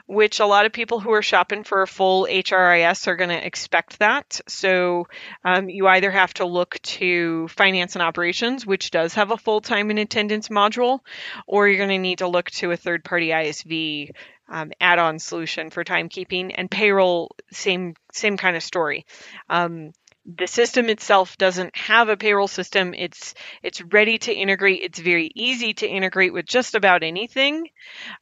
which 0.08 0.40
a 0.40 0.46
lot 0.46 0.66
of 0.66 0.72
people 0.72 1.00
who 1.00 1.12
are 1.12 1.22
shopping 1.22 1.64
for 1.64 1.82
a 1.82 1.88
full 1.88 2.26
HRIS 2.26 3.08
are 3.08 3.18
going 3.18 3.30
to 3.30 3.46
expect 3.46 4.00
that. 4.00 4.40
So 4.48 5.08
um, 5.44 5.70
you 5.70 5.88
either 5.88 6.10
have 6.10 6.34
to 6.36 6.46
look 6.46 6.80
to 6.82 7.48
finance 7.50 7.96
and 7.96 8.02
operations, 8.02 8.66
which 8.66 8.90
does 8.90 9.14
have 9.16 9.32
a 9.32 9.38
full 9.38 9.62
time 9.62 9.90
and 9.90 10.00
attendance 10.00 10.48
module, 10.48 11.00
or 11.46 11.68
you're 11.68 11.78
going 11.78 11.90
to 11.90 11.98
need 11.98 12.20
to 12.20 12.28
look 12.28 12.50
to 12.52 12.72
a 12.72 12.78
third 12.78 13.04
party 13.04 13.30
ISV 13.30 14.12
um, 14.50 14.72
add-on 14.80 15.20
solution 15.20 15.70
for 15.70 15.84
timekeeping 15.84 16.54
and 16.56 16.72
payroll. 16.72 17.36
Same 17.52 17.94
same 18.14 18.38
kind 18.38 18.56
of 18.56 18.64
story. 18.64 19.06
Um, 19.50 19.92
the 20.26 20.48
system 20.48 20.90
itself 20.90 21.38
doesn't 21.38 21.76
have 21.76 22.10
a 22.10 22.18
payroll 22.18 22.48
system. 22.48 22.94
It's 22.94 23.34
it's 23.64 23.82
ready 23.82 24.18
to 24.20 24.34
integrate. 24.34 24.82
It's 24.84 25.00
very 25.00 25.32
easy 25.36 25.74
to 25.76 25.88
integrate 25.88 26.34
with 26.34 26.46
just 26.46 26.76
about 26.76 27.04
anything. 27.04 27.68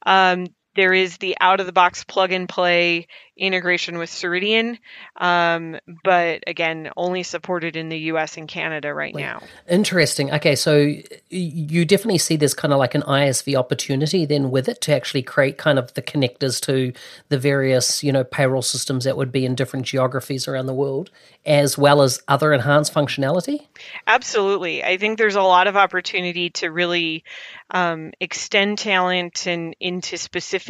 Um, 0.04 0.46
there 0.76 0.92
is 0.92 1.16
the 1.16 1.36
out 1.40 1.60
of 1.60 1.66
the 1.66 1.72
box 1.72 2.04
plug 2.04 2.32
and 2.32 2.48
play 2.48 3.06
integration 3.36 3.98
with 3.98 4.08
Ceridian, 4.08 4.78
um, 5.16 5.78
but 6.04 6.42
again, 6.46 6.90
only 6.96 7.22
supported 7.22 7.76
in 7.76 7.90
the 7.90 7.98
US 7.98 8.38
and 8.38 8.48
Canada 8.48 8.94
right 8.94 9.14
now. 9.14 9.42
Interesting. 9.68 10.32
Okay, 10.32 10.54
so 10.56 10.94
you 11.28 11.84
definitely 11.84 12.18
see 12.18 12.36
there's 12.36 12.54
kind 12.54 12.72
of 12.72 12.78
like 12.78 12.94
an 12.94 13.02
ISV 13.02 13.54
opportunity 13.54 14.24
then 14.24 14.50
with 14.50 14.68
it 14.68 14.80
to 14.82 14.94
actually 14.94 15.22
create 15.22 15.58
kind 15.58 15.78
of 15.78 15.92
the 15.94 16.02
connectors 16.02 16.60
to 16.62 16.92
the 17.28 17.38
various, 17.38 18.02
you 18.02 18.10
know, 18.10 18.24
payroll 18.24 18.62
systems 18.62 19.04
that 19.04 19.18
would 19.18 19.32
be 19.32 19.44
in 19.44 19.54
different 19.54 19.84
geographies 19.84 20.48
around 20.48 20.66
the 20.66 20.74
world, 20.74 21.10
as 21.44 21.76
well 21.76 22.00
as 22.00 22.22
other 22.28 22.54
enhanced 22.54 22.94
functionality. 22.94 23.66
Absolutely. 24.06 24.82
I 24.82 24.96
think 24.96 25.18
there's 25.18 25.36
a 25.36 25.42
lot 25.42 25.66
of 25.66 25.76
opportunity 25.76 26.50
to 26.50 26.70
really 26.70 27.22
um, 27.70 28.12
extend 28.18 28.78
talent 28.78 29.46
and 29.46 29.76
into 29.78 30.16
specific 30.16 30.65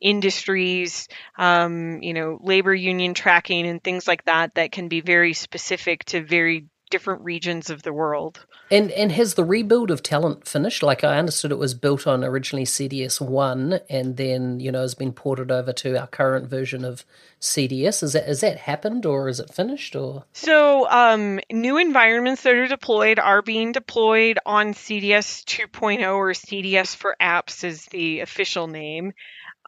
industries, 0.00 1.08
um, 1.38 2.02
you 2.02 2.14
know, 2.14 2.38
labor 2.42 2.74
union 2.74 3.14
tracking 3.14 3.66
and 3.66 3.82
things 3.82 4.06
like 4.06 4.24
that 4.24 4.54
that 4.54 4.72
can 4.72 4.88
be 4.88 5.00
very 5.00 5.32
specific 5.34 6.04
to 6.06 6.22
very 6.22 6.66
different 6.90 7.22
regions 7.22 7.70
of 7.70 7.82
the 7.82 7.92
world. 7.92 8.46
And 8.70 8.90
and 8.92 9.12
has 9.12 9.34
the 9.34 9.44
rebuild 9.44 9.90
of 9.90 10.02
talent 10.02 10.46
finished? 10.46 10.82
Like 10.82 11.04
I 11.04 11.18
understood 11.18 11.52
it 11.52 11.58
was 11.58 11.74
built 11.74 12.06
on 12.06 12.24
originally 12.24 12.64
CDS 12.64 13.20
one 13.20 13.80
and 13.88 14.16
then, 14.16 14.60
you 14.60 14.72
know, 14.72 14.82
has 14.82 14.94
been 14.94 15.12
ported 15.12 15.50
over 15.50 15.72
to 15.72 15.96
our 15.96 16.06
current 16.06 16.48
version 16.48 16.84
of 16.84 17.04
CDS. 17.40 18.02
Is 18.02 18.12
that 18.12 18.26
has 18.26 18.40
that 18.40 18.58
happened 18.58 19.06
or 19.06 19.28
is 19.28 19.40
it 19.40 19.52
finished 19.52 19.94
or 19.94 20.24
So, 20.32 20.88
um, 20.90 21.40
new 21.50 21.76
environments 21.76 22.42
that 22.42 22.54
are 22.54 22.68
deployed 22.68 23.18
are 23.18 23.42
being 23.42 23.72
deployed 23.72 24.38
on 24.46 24.74
CDS 24.74 25.44
2.0 25.44 26.14
or 26.14 26.30
CDS 26.30 26.94
for 26.94 27.16
apps 27.20 27.64
is 27.64 27.86
the 27.86 28.20
official 28.20 28.68
name. 28.68 29.12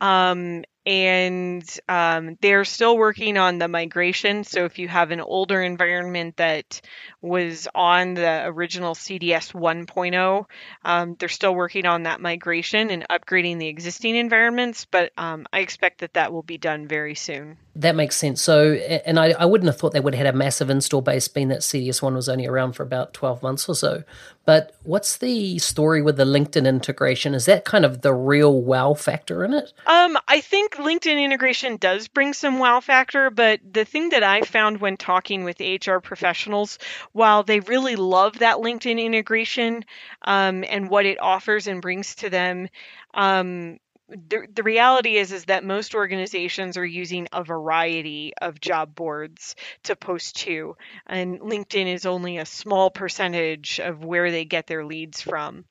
Um, 0.01 0.65
and 0.89 1.81
um, 1.87 2.39
they're 2.41 2.65
still 2.65 2.97
working 2.97 3.37
on 3.37 3.59
the 3.59 3.69
migration. 3.69 4.43
So 4.43 4.65
if 4.65 4.79
you 4.79 4.89
have 4.89 5.11
an 5.11 5.21
older 5.21 5.63
environment 5.63 6.39
that 6.39 6.81
was 7.21 7.69
on 7.75 8.15
the 8.15 8.47
original 8.47 8.95
CDS 8.95 9.53
1.0, 9.53 10.47
um, 10.87 11.17
they're 11.19 11.29
still 11.29 11.55
working 11.55 11.85
on 11.85 12.05
that 12.05 12.23
migration 12.23 12.89
and 12.89 13.05
upgrading 13.11 13.59
the 13.59 13.69
existing 13.69 14.17
environments. 14.17 14.87
But 14.87 15.13
um, 15.19 15.45
I 15.53 15.59
expect 15.59 16.01
that 16.01 16.15
that 16.15 16.33
will 16.33 16.43
be 16.43 16.57
done 16.57 16.89
very 16.89 17.15
soon. 17.15 17.59
That 17.77 17.95
makes 17.95 18.17
sense. 18.17 18.41
So, 18.41 18.73
and 18.73 19.21
I, 19.21 19.33
I 19.33 19.45
wouldn't 19.45 19.69
have 19.69 19.79
thought 19.79 19.93
they 19.93 20.01
would 20.01 20.15
have 20.15 20.27
had 20.27 20.35
a 20.35 20.39
massive 20.39 20.71
install 20.71 21.03
base, 21.03 21.29
being 21.29 21.49
that 21.49 21.61
CDS1 21.61 22.15
was 22.15 22.31
only 22.31 22.47
around 22.47 22.73
for 22.73 22.83
about 22.83 23.13
12 23.13 23.43
months 23.43 23.69
or 23.69 23.75
so. 23.75 24.05
But 24.49 24.75
what's 24.83 25.19
the 25.19 25.59
story 25.59 26.01
with 26.01 26.17
the 26.17 26.25
LinkedIn 26.25 26.67
integration? 26.67 27.35
Is 27.35 27.45
that 27.45 27.67
kind 27.67 27.85
of 27.85 28.01
the 28.01 28.15
real 28.15 28.63
wow 28.63 28.95
factor 28.95 29.45
in 29.45 29.53
it? 29.53 29.75
Um, 29.87 30.17
I 30.27 30.41
think 30.41 30.78
LinkedIn 30.79 31.23
integration 31.23 31.77
does 31.77 32.09
bring 32.09 32.33
some 32.33 32.59
wow 32.59 32.81
factor, 32.81 33.31
but 33.31 33.61
the 33.71 33.85
thing 33.85 34.11
that 34.11 34.23
I 34.23 34.43
found 34.43 34.81
when 34.81 34.97
talking 34.97 35.45
with 35.45 35.61
HR 35.61 35.99
professionals, 35.99 36.79
while 37.13 37.43
they 37.43 37.61
really 37.61 37.97
love 37.97 38.39
that 38.39 38.57
LinkedIn 38.57 39.03
integration 39.03 39.85
um, 40.23 40.65
and 40.69 40.89
what 40.89 41.07
it 41.07 41.21
offers 41.21 41.67
and 41.67 41.83
brings 41.83 42.15
to 42.17 42.31
them, 42.31 42.69
um, 43.15 43.79
the, 44.09 44.47
the 44.55 44.63
reality 44.63 45.17
is 45.17 45.33
is 45.33 45.45
that 45.47 45.65
most 45.65 45.95
organizations 45.95 46.79
are 46.79 46.87
using 46.87 47.29
a 47.33 47.45
variety 47.45 48.33
of 48.41 48.61
job 48.61 48.95
boards 48.95 49.55
to 49.83 49.97
post 49.97 50.37
to 50.37 50.77
and 51.07 51.41
linkedin 51.41 51.87
is 51.87 52.07
only 52.07 52.39
a 52.39 52.47
small 52.47 52.91
percentage 52.91 53.81
of 53.81 54.03
where 54.03 54.31
they 54.31 54.47
get 54.47 54.67
their 54.67 54.85
leads 54.85 55.21
from 55.21 55.65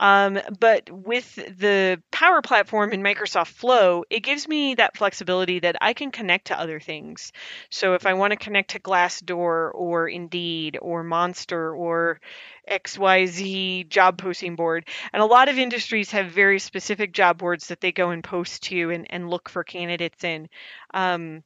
um, 0.00 0.38
but 0.58 0.90
with 0.90 1.36
the 1.36 2.02
power 2.10 2.42
platform 2.42 2.92
in 2.92 3.02
microsoft 3.02 3.48
flow 3.48 4.02
it 4.10 4.20
gives 4.20 4.48
me 4.48 4.74
that 4.74 4.96
flexibility 4.96 5.60
that 5.60 5.76
i 5.80 5.92
can 5.92 6.10
connect 6.10 6.48
to 6.48 6.58
other 6.58 6.80
things 6.80 7.32
so 7.70 7.94
if 7.94 8.04
i 8.04 8.14
want 8.14 8.32
to 8.32 8.36
connect 8.36 8.70
to 8.70 8.80
glassdoor 8.80 9.70
or 9.72 10.08
indeed 10.08 10.76
or 10.82 11.04
monster 11.04 11.72
or 11.72 12.20
XYZ 12.68 13.88
job 13.88 14.18
posting 14.18 14.56
board. 14.56 14.88
And 15.12 15.22
a 15.22 15.26
lot 15.26 15.48
of 15.48 15.58
industries 15.58 16.10
have 16.10 16.26
very 16.26 16.58
specific 16.58 17.12
job 17.12 17.38
boards 17.38 17.68
that 17.76 17.82
they 17.82 17.92
go 17.92 18.10
and 18.10 18.24
post 18.24 18.62
to 18.64 18.90
and, 18.90 19.06
and 19.10 19.28
look 19.28 19.48
for 19.50 19.62
candidates 19.62 20.24
in. 20.24 20.48
Um, 20.94 21.42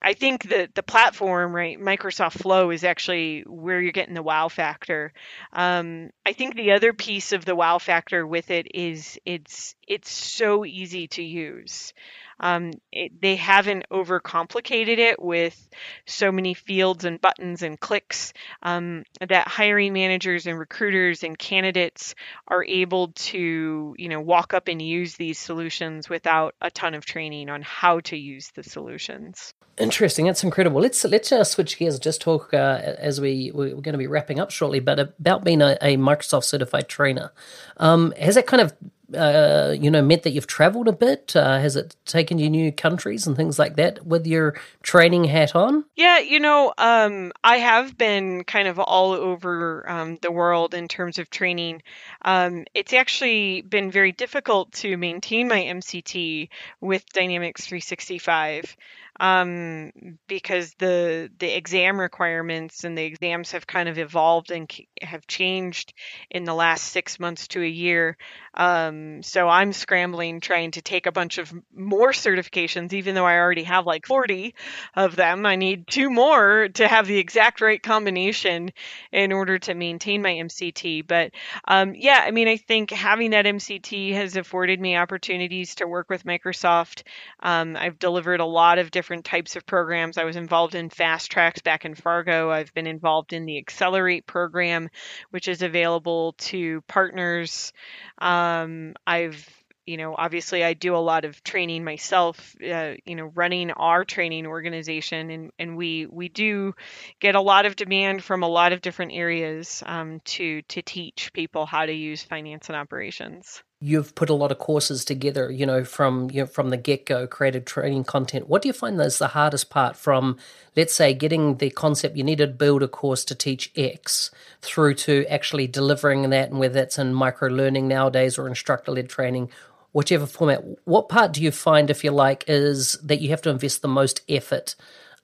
I 0.00 0.14
think 0.14 0.44
that 0.44 0.74
the 0.74 0.82
platform, 0.82 1.54
right, 1.54 1.78
Microsoft 1.78 2.40
Flow 2.40 2.70
is 2.70 2.84
actually 2.84 3.42
where 3.46 3.80
you're 3.80 3.92
getting 3.92 4.14
the 4.14 4.22
wow 4.22 4.48
factor. 4.48 5.12
Um, 5.52 6.10
I 6.24 6.32
think 6.32 6.54
the 6.54 6.72
other 6.72 6.92
piece 6.92 7.32
of 7.32 7.44
the 7.44 7.56
wow 7.56 7.78
factor 7.78 8.26
with 8.26 8.50
it 8.50 8.68
is 8.74 9.18
it's 9.26 9.74
it's 9.86 10.10
so 10.10 10.64
easy 10.64 11.08
to 11.08 11.22
use. 11.22 11.92
Um, 12.40 12.72
it, 12.92 13.20
they 13.20 13.36
haven't 13.36 13.86
overcomplicated 13.90 14.98
it 14.98 15.20
with 15.20 15.68
so 16.06 16.32
many 16.32 16.54
fields 16.54 17.04
and 17.04 17.20
buttons 17.20 17.62
and 17.62 17.78
clicks 17.78 18.32
um, 18.62 19.04
that 19.26 19.48
hiring 19.48 19.92
managers 19.92 20.46
and 20.46 20.58
recruiters 20.58 21.22
and 21.22 21.38
candidates 21.38 22.14
are 22.48 22.64
able 22.64 23.12
to, 23.12 23.94
you 23.98 24.08
know, 24.08 24.20
walk 24.20 24.54
up 24.54 24.68
and 24.68 24.80
use 24.80 25.16
these 25.16 25.38
solutions 25.38 26.08
without 26.08 26.54
a 26.60 26.70
ton 26.70 26.94
of 26.94 27.04
training 27.04 27.48
on 27.50 27.62
how 27.62 28.00
to 28.00 28.16
use 28.16 28.50
the 28.54 28.62
solutions. 28.62 29.54
Interesting. 29.76 30.26
That's 30.26 30.44
incredible. 30.44 30.80
Let's 30.80 31.02
let's 31.04 31.32
uh, 31.32 31.42
switch 31.42 31.78
gears. 31.78 31.98
Just 31.98 32.20
talk 32.20 32.54
uh, 32.54 32.80
as 32.98 33.20
we 33.20 33.50
we're 33.52 33.70
going 33.70 33.92
to 33.92 33.98
be 33.98 34.06
wrapping 34.06 34.38
up 34.38 34.52
shortly, 34.52 34.78
but 34.78 35.00
about 35.00 35.42
being 35.42 35.60
a, 35.62 35.76
a 35.82 35.96
Microsoft 35.96 36.44
certified 36.44 36.88
trainer. 36.88 37.32
Um, 37.78 38.12
has 38.16 38.36
that 38.36 38.46
kind 38.46 38.60
of 38.60 38.72
uh, 39.12 39.74
you 39.78 39.90
know, 39.90 40.02
meant 40.02 40.22
that 40.22 40.30
you've 40.30 40.46
traveled 40.46 40.88
a 40.88 40.92
bit? 40.92 41.34
Uh, 41.36 41.58
has 41.58 41.76
it 41.76 41.94
taken 42.06 42.38
you 42.38 42.48
new 42.48 42.72
countries 42.72 43.26
and 43.26 43.36
things 43.36 43.58
like 43.58 43.76
that 43.76 44.06
with 44.06 44.26
your 44.26 44.54
training 44.82 45.24
hat 45.24 45.54
on? 45.54 45.84
Yeah, 45.96 46.20
you 46.20 46.40
know, 46.40 46.72
um, 46.78 47.32
I 47.42 47.58
have 47.58 47.98
been 47.98 48.44
kind 48.44 48.68
of 48.68 48.78
all 48.78 49.12
over 49.12 49.88
um, 49.88 50.18
the 50.22 50.32
world 50.32 50.74
in 50.74 50.88
terms 50.88 51.18
of 51.18 51.28
training. 51.28 51.82
Um, 52.22 52.64
it's 52.74 52.92
actually 52.92 53.62
been 53.62 53.90
very 53.90 54.12
difficult 54.12 54.72
to 54.72 54.96
maintain 54.96 55.48
my 55.48 55.60
MCT 55.60 56.48
with 56.80 57.04
Dynamics 57.12 57.66
365 57.66 58.76
um, 59.20 59.92
because 60.26 60.74
the 60.78 61.30
the 61.38 61.56
exam 61.56 62.00
requirements 62.00 62.84
and 62.84 62.98
the 62.98 63.04
exams 63.04 63.52
have 63.52 63.66
kind 63.66 63.88
of 63.88 63.98
evolved 63.98 64.50
and 64.50 64.70
have 65.02 65.26
changed 65.26 65.94
in 66.30 66.44
the 66.44 66.54
last 66.54 66.84
six 66.84 67.20
months 67.20 67.48
to 67.48 67.62
a 67.62 67.68
year. 67.68 68.16
Um, 68.54 69.22
so 69.22 69.48
I'm 69.48 69.72
scrambling 69.72 70.40
trying 70.40 70.72
to 70.72 70.82
take 70.82 71.06
a 71.06 71.12
bunch 71.12 71.38
of 71.38 71.52
more 71.74 72.12
certifications, 72.12 72.92
even 72.92 73.14
though 73.14 73.26
I 73.26 73.38
already 73.38 73.64
have 73.64 73.86
like 73.86 74.06
40 74.06 74.54
of 74.94 75.16
them. 75.16 75.46
I 75.46 75.56
need 75.56 75.86
two 75.86 76.10
more 76.10 76.68
to 76.74 76.88
have 76.88 77.06
the 77.06 77.18
exact 77.18 77.60
right 77.60 77.82
combination 77.82 78.72
in 79.12 79.32
order 79.32 79.58
to 79.60 79.74
maintain 79.74 80.22
my 80.22 80.32
MCT. 80.32 81.06
But 81.06 81.32
um, 81.66 81.94
yeah, 81.94 82.20
I 82.24 82.30
mean, 82.30 82.48
I 82.48 82.56
think 82.56 82.90
having 82.90 83.30
that 83.30 83.46
MCT 83.46 84.14
has 84.14 84.36
afforded 84.36 84.80
me 84.80 84.96
opportunities 84.96 85.76
to 85.76 85.86
work 85.86 86.10
with 86.10 86.24
Microsoft. 86.24 87.02
Um, 87.40 87.76
I've 87.76 87.98
delivered 87.98 88.40
a 88.40 88.44
lot 88.44 88.78
of 88.78 88.90
different 88.90 89.03
types 89.24 89.56
of 89.56 89.66
programs. 89.66 90.18
I 90.18 90.24
was 90.24 90.36
involved 90.36 90.74
in 90.74 90.90
Fast 90.90 91.30
Tracks 91.30 91.60
back 91.60 91.84
in 91.84 91.94
Fargo. 91.94 92.50
I've 92.50 92.72
been 92.74 92.86
involved 92.86 93.32
in 93.32 93.46
the 93.46 93.58
Accelerate 93.58 94.26
program, 94.26 94.88
which 95.30 95.48
is 95.48 95.62
available 95.62 96.34
to 96.38 96.80
partners. 96.82 97.72
Um, 98.18 98.94
I've 99.06 99.48
you 99.86 99.96
know 99.96 100.14
obviously 100.16 100.64
i 100.64 100.72
do 100.72 100.96
a 100.96 100.98
lot 100.98 101.24
of 101.24 101.42
training 101.44 101.84
myself 101.84 102.56
uh, 102.66 102.94
you 103.04 103.16
know 103.16 103.30
running 103.34 103.70
our 103.70 104.04
training 104.04 104.46
organization 104.46 105.30
and, 105.30 105.50
and 105.58 105.76
we 105.76 106.06
we 106.06 106.28
do 106.28 106.74
get 107.20 107.34
a 107.34 107.40
lot 107.40 107.66
of 107.66 107.76
demand 107.76 108.22
from 108.22 108.42
a 108.42 108.48
lot 108.48 108.72
of 108.72 108.80
different 108.80 109.12
areas 109.12 109.82
um, 109.86 110.20
to 110.24 110.62
to 110.62 110.82
teach 110.82 111.32
people 111.32 111.66
how 111.66 111.84
to 111.84 111.92
use 111.92 112.22
finance 112.22 112.68
and 112.68 112.76
operations 112.76 113.62
you've 113.84 114.14
put 114.14 114.30
a 114.30 114.34
lot 114.34 114.50
of 114.50 114.58
courses 114.58 115.04
together 115.04 115.50
you 115.50 115.66
know 115.66 115.84
from 115.84 116.30
you 116.32 116.40
know, 116.40 116.46
from 116.46 116.70
the 116.70 116.76
get-go 116.76 117.26
created 117.26 117.66
training 117.66 118.02
content. 118.02 118.48
What 118.48 118.62
do 118.62 118.68
you 118.68 118.72
find 118.72 118.98
is 119.00 119.18
the 119.18 119.28
hardest 119.28 119.68
part 119.68 119.94
from 119.94 120.38
let's 120.74 120.94
say 120.94 121.12
getting 121.12 121.58
the 121.58 121.68
concept 121.68 122.16
you 122.16 122.24
need 122.24 122.38
to 122.38 122.46
build 122.46 122.82
a 122.82 122.88
course 122.88 123.24
to 123.26 123.34
teach 123.34 123.70
x 123.76 124.30
through 124.62 124.94
to 124.94 125.26
actually 125.26 125.66
delivering 125.66 126.30
that 126.30 126.50
and 126.50 126.58
whether 126.58 126.74
that's 126.74 126.98
in 126.98 127.12
micro 127.12 127.48
learning 127.50 127.86
nowadays 127.86 128.38
or 128.38 128.48
instructor-led 128.48 129.08
training 129.08 129.50
whichever 129.92 130.26
format. 130.26 130.64
What 130.84 131.08
part 131.08 131.32
do 131.32 131.42
you 131.42 131.52
find 131.52 131.90
if 131.90 132.02
you 132.02 132.10
like 132.10 132.44
is 132.48 132.94
that 133.02 133.20
you 133.20 133.28
have 133.30 133.42
to 133.42 133.50
invest 133.50 133.82
the 133.82 133.88
most 133.88 134.22
effort 134.28 134.76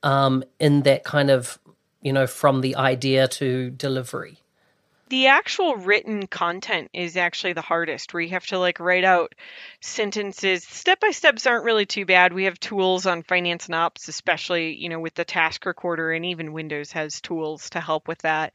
um, 0.03 0.45
in 0.61 0.83
that 0.83 1.03
kind 1.05 1.31
of 1.31 1.59
you 2.03 2.13
know 2.13 2.27
from 2.27 2.61
the 2.61 2.77
idea 2.77 3.27
to 3.29 3.71
delivery 3.71 4.40
the 5.11 5.27
actual 5.27 5.77
written 5.77 6.27
content 6.29 6.89
is 6.95 7.17
actually 7.17 7.53
the 7.53 7.61
hardest. 7.61 8.15
Where 8.15 8.23
you 8.23 8.31
have 8.31 8.47
to 8.47 8.59
like 8.59 8.81
write 8.81 9.05
out 9.05 9.35
sentences. 9.81 10.65
Step 10.65 11.01
by 11.01 11.11
steps 11.11 11.47
aren't 11.47 11.65
really 11.65 11.85
too 11.85 12.07
bad. 12.07 12.33
We 12.33 12.45
have 12.45 12.59
tools 12.59 13.07
on 13.07 13.23
finance 13.25 13.67
and 13.67 13.75
ops 13.75 14.09
especially 14.09 14.75
you 14.77 14.89
know 14.89 15.01
with 15.01 15.15
the 15.15 15.25
task 15.25 15.67
recorder 15.67 16.13
and 16.13 16.25
even 16.25 16.53
windows 16.53 16.93
has 16.93 17.21
tools 17.21 17.71
to 17.71 17.81
help 17.81 18.09
with 18.09 18.19
that. 18.23 18.53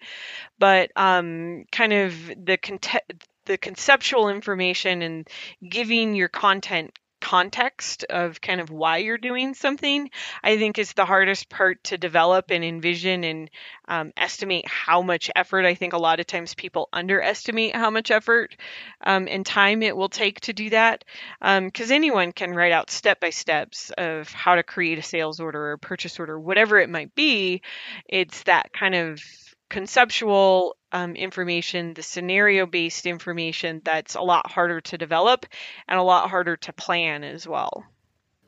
But 0.57 0.91
um, 0.95 1.65
kind 1.71 1.93
of 1.93 2.13
the 2.43 2.57
content 2.57 3.03
the 3.45 3.57
conceptual 3.57 4.29
information 4.29 5.01
and 5.01 5.27
giving 5.69 6.15
your 6.15 6.29
content 6.29 6.97
context 7.25 8.03
of 8.03 8.39
kind 8.39 8.61
of 8.61 8.69
why 8.69 8.97
you're 8.97 9.17
doing 9.17 9.55
something, 9.55 10.11
I 10.43 10.57
think 10.57 10.77
is 10.77 10.93
the 10.93 11.05
hardest 11.05 11.49
part 11.49 11.83
to 11.85 11.97
develop 11.97 12.51
and 12.51 12.63
envision 12.63 13.23
and 13.23 13.49
um, 13.87 14.13
estimate 14.15 14.67
how 14.67 15.01
much 15.01 15.31
effort. 15.35 15.65
I 15.65 15.73
think 15.73 15.93
a 15.93 15.97
lot 15.97 16.19
of 16.19 16.27
times 16.27 16.53
people 16.53 16.87
underestimate 16.93 17.75
how 17.75 17.89
much 17.89 18.11
effort 18.11 18.55
um, 19.03 19.27
and 19.27 19.43
time 19.43 19.81
it 19.81 19.97
will 19.97 20.07
take 20.07 20.39
to 20.41 20.53
do 20.53 20.69
that 20.69 21.03
because 21.39 21.89
um, 21.89 21.95
anyone 21.95 22.31
can 22.31 22.53
write 22.53 22.71
out 22.71 22.91
step 22.91 23.19
by 23.19 23.31
steps 23.31 23.91
of 23.97 24.29
how 24.31 24.53
to 24.53 24.61
create 24.61 24.99
a 24.99 25.03
sales 25.03 25.39
order 25.39 25.71
or 25.71 25.77
purchase 25.77 26.19
order, 26.19 26.39
whatever 26.39 26.77
it 26.77 26.91
might 26.91 27.15
be. 27.15 27.63
It's 28.07 28.43
that 28.43 28.71
kind 28.71 28.93
of 28.93 29.19
conceptual 29.67 30.75
um, 30.95 31.17
information, 31.17 31.93
the 31.93 32.01
scenario 32.01 32.65
based 32.65 33.05
information 33.05 33.81
that's 33.83 34.15
a 34.15 34.21
lot 34.21 34.49
harder 34.49 34.79
to 34.79 34.97
develop 34.97 35.45
and 35.89 35.99
a 35.99 36.03
lot 36.03 36.29
harder 36.29 36.55
to 36.55 36.71
plan 36.71 37.25
as 37.25 37.45
well. 37.45 37.83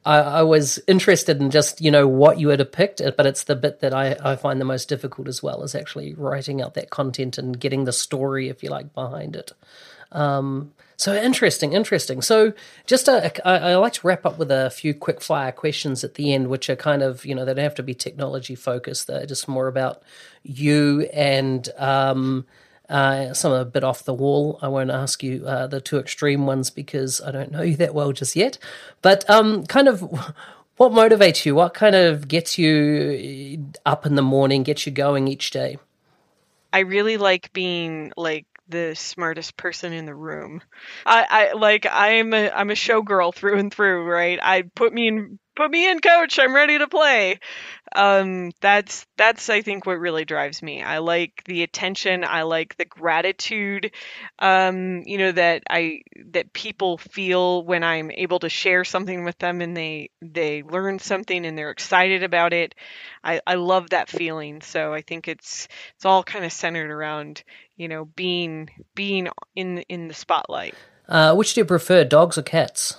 I, 0.06 0.20
I, 0.20 0.42
was 0.44 0.80
interested 0.88 1.42
in 1.42 1.52
just, 1.52 1.82
you 1.82 1.92
know, 1.92 2.08
what 2.08 2.40
you 2.40 2.48
had 2.48 2.72
picked, 2.72 3.02
but 3.18 3.26
it's 3.26 3.44
the 3.44 3.58
bit 3.58 3.82
that 3.82 3.94
I, 3.94 4.16
I 4.24 4.38
find 4.38 4.62
the 4.62 4.66
most 4.66 4.88
difficult 4.88 5.28
as 5.28 5.44
well, 5.44 5.62
is 5.64 5.76
actually 5.76 6.14
writing 6.14 6.62
out 6.62 6.76
that 6.76 6.90
content 6.90 7.38
and 7.38 7.60
getting 7.60 7.84
the 7.84 7.92
story, 7.92 8.48
if 8.48 8.64
you 8.64 8.70
like, 8.70 8.94
behind 8.94 9.36
it. 9.36 9.52
Um, 10.12 10.74
so 10.96 11.14
interesting, 11.14 11.74
interesting. 11.74 12.22
So 12.22 12.54
just 12.86 13.08
a, 13.08 13.48
I, 13.48 13.76
like 13.76 13.94
to 13.94 14.08
wrap 14.08 14.26
up 14.26 14.38
with 14.40 14.52
a 14.52 14.70
few 14.70 14.94
quick 14.94 15.22
fire 15.22 15.52
questions 15.52 16.04
at 16.04 16.16
the 16.16 16.34
end, 16.34 16.48
which 16.48 16.70
are 16.70 16.76
kind 16.76 17.04
of 17.04 17.26
you 17.26 17.36
know 17.36 17.46
they 17.46 17.54
don't 17.54 17.64
have 17.64 17.76
to 17.76 17.84
be 17.84 17.94
technology 17.94 18.56
focused. 18.56 19.08
They're 19.08 19.26
just 19.26 19.48
more 19.48 19.68
about 19.68 20.02
you 20.44 21.08
and 21.14 21.70
um, 21.78 22.46
Uh, 22.90 23.34
some 23.34 23.52
are 23.52 23.60
a 23.60 23.66
bit 23.66 23.84
off 23.84 24.06
the 24.06 24.14
wall. 24.14 24.58
I 24.62 24.70
won't 24.70 24.92
ask 24.92 25.22
you 25.22 25.46
uh, 25.46 25.68
the 25.68 25.82
two 25.82 26.00
extreme 26.00 26.46
ones 26.48 26.70
because 26.72 27.20
I 27.22 27.32
don't 27.32 27.52
know 27.52 27.62
you 27.62 27.76
that 27.78 27.94
well 27.94 28.14
just 28.14 28.34
yet. 28.36 28.58
But 29.02 29.30
um, 29.30 29.66
kind 29.66 29.90
of 29.90 30.02
what 30.78 30.94
motivates 30.94 31.46
you? 31.46 31.54
What 31.54 31.74
kind 31.74 31.96
of 31.96 32.28
gets 32.30 32.58
you 32.58 33.66
up 33.86 34.06
in 34.06 34.16
the 34.16 34.22
morning, 34.22 34.64
gets 34.64 34.86
you 34.86 34.94
going 34.94 35.28
each 35.28 35.52
day? 35.52 35.78
I 36.72 36.80
really 36.80 37.18
like 37.18 37.52
being 37.52 38.14
like 38.16 38.46
the 38.70 38.96
smartest 38.96 39.58
person 39.58 39.94
in 39.94 40.06
the 40.06 40.16
room. 40.16 40.62
I, 41.06 41.26
I 41.30 41.54
like 41.54 41.86
I'm 41.90 42.34
a 42.34 42.50
I'm 42.50 42.70
a 42.70 42.74
showgirl 42.74 43.34
through 43.34 43.60
and 43.60 43.74
through, 43.74 44.06
right? 44.06 44.40
I 44.42 44.64
put 44.76 44.94
me 44.94 45.08
in 45.08 45.40
put 45.56 45.72
me 45.72 45.90
in 45.90 46.00
coach 46.00 46.38
i'm 46.38 46.54
ready 46.54 46.78
to 46.78 46.88
play 46.88 47.40
um, 47.98 48.52
that's 48.62 49.08
that's 49.18 49.50
i 49.50 49.62
think 49.62 49.86
what 49.86 50.00
really 50.00 50.24
drives 50.24 50.62
me. 50.62 50.84
I 50.84 51.00
like 51.00 51.44
the 51.46 51.64
attention. 51.64 52.24
I 52.24 52.44
like 52.44 52.78
the 52.78 52.86
gratitude 52.86 53.92
um, 54.40 55.02
you 55.06 55.18
know 55.18 55.32
that 55.32 55.64
i 55.70 56.02
that 56.28 56.54
people 56.54 57.00
feel 57.00 57.64
when 57.64 57.84
i'm 57.84 58.12
able 58.12 58.40
to 58.40 58.50
share 58.50 58.86
something 58.86 59.24
with 59.24 59.38
them 59.40 59.62
and 59.62 59.76
they 59.76 60.12
they 60.22 60.62
learn 60.62 61.00
something 61.00 61.46
and 61.46 61.58
they're 61.58 61.72
excited 61.72 62.22
about 62.22 62.54
it. 62.54 62.76
I 63.24 63.42
i 63.48 63.56
love 63.56 63.90
that 63.90 64.10
feeling. 64.10 64.62
So 64.62 64.94
i 64.94 65.02
think 65.02 65.28
it's 65.28 65.68
it's 65.96 66.06
all 66.06 66.24
kind 66.24 66.46
of 66.46 66.54
centered 66.54 66.92
around 66.92 67.44
you 67.78 67.88
know 67.88 68.06
being 68.06 68.70
being 68.94 69.28
in 69.56 69.80
in 69.90 70.08
the 70.08 70.14
spotlight. 70.14 70.76
Uh, 71.10 71.34
which 71.34 71.56
do 71.56 71.62
you 71.62 71.66
prefer 71.66 72.04
dogs 72.04 72.38
or 72.38 72.44
cats 72.44 72.98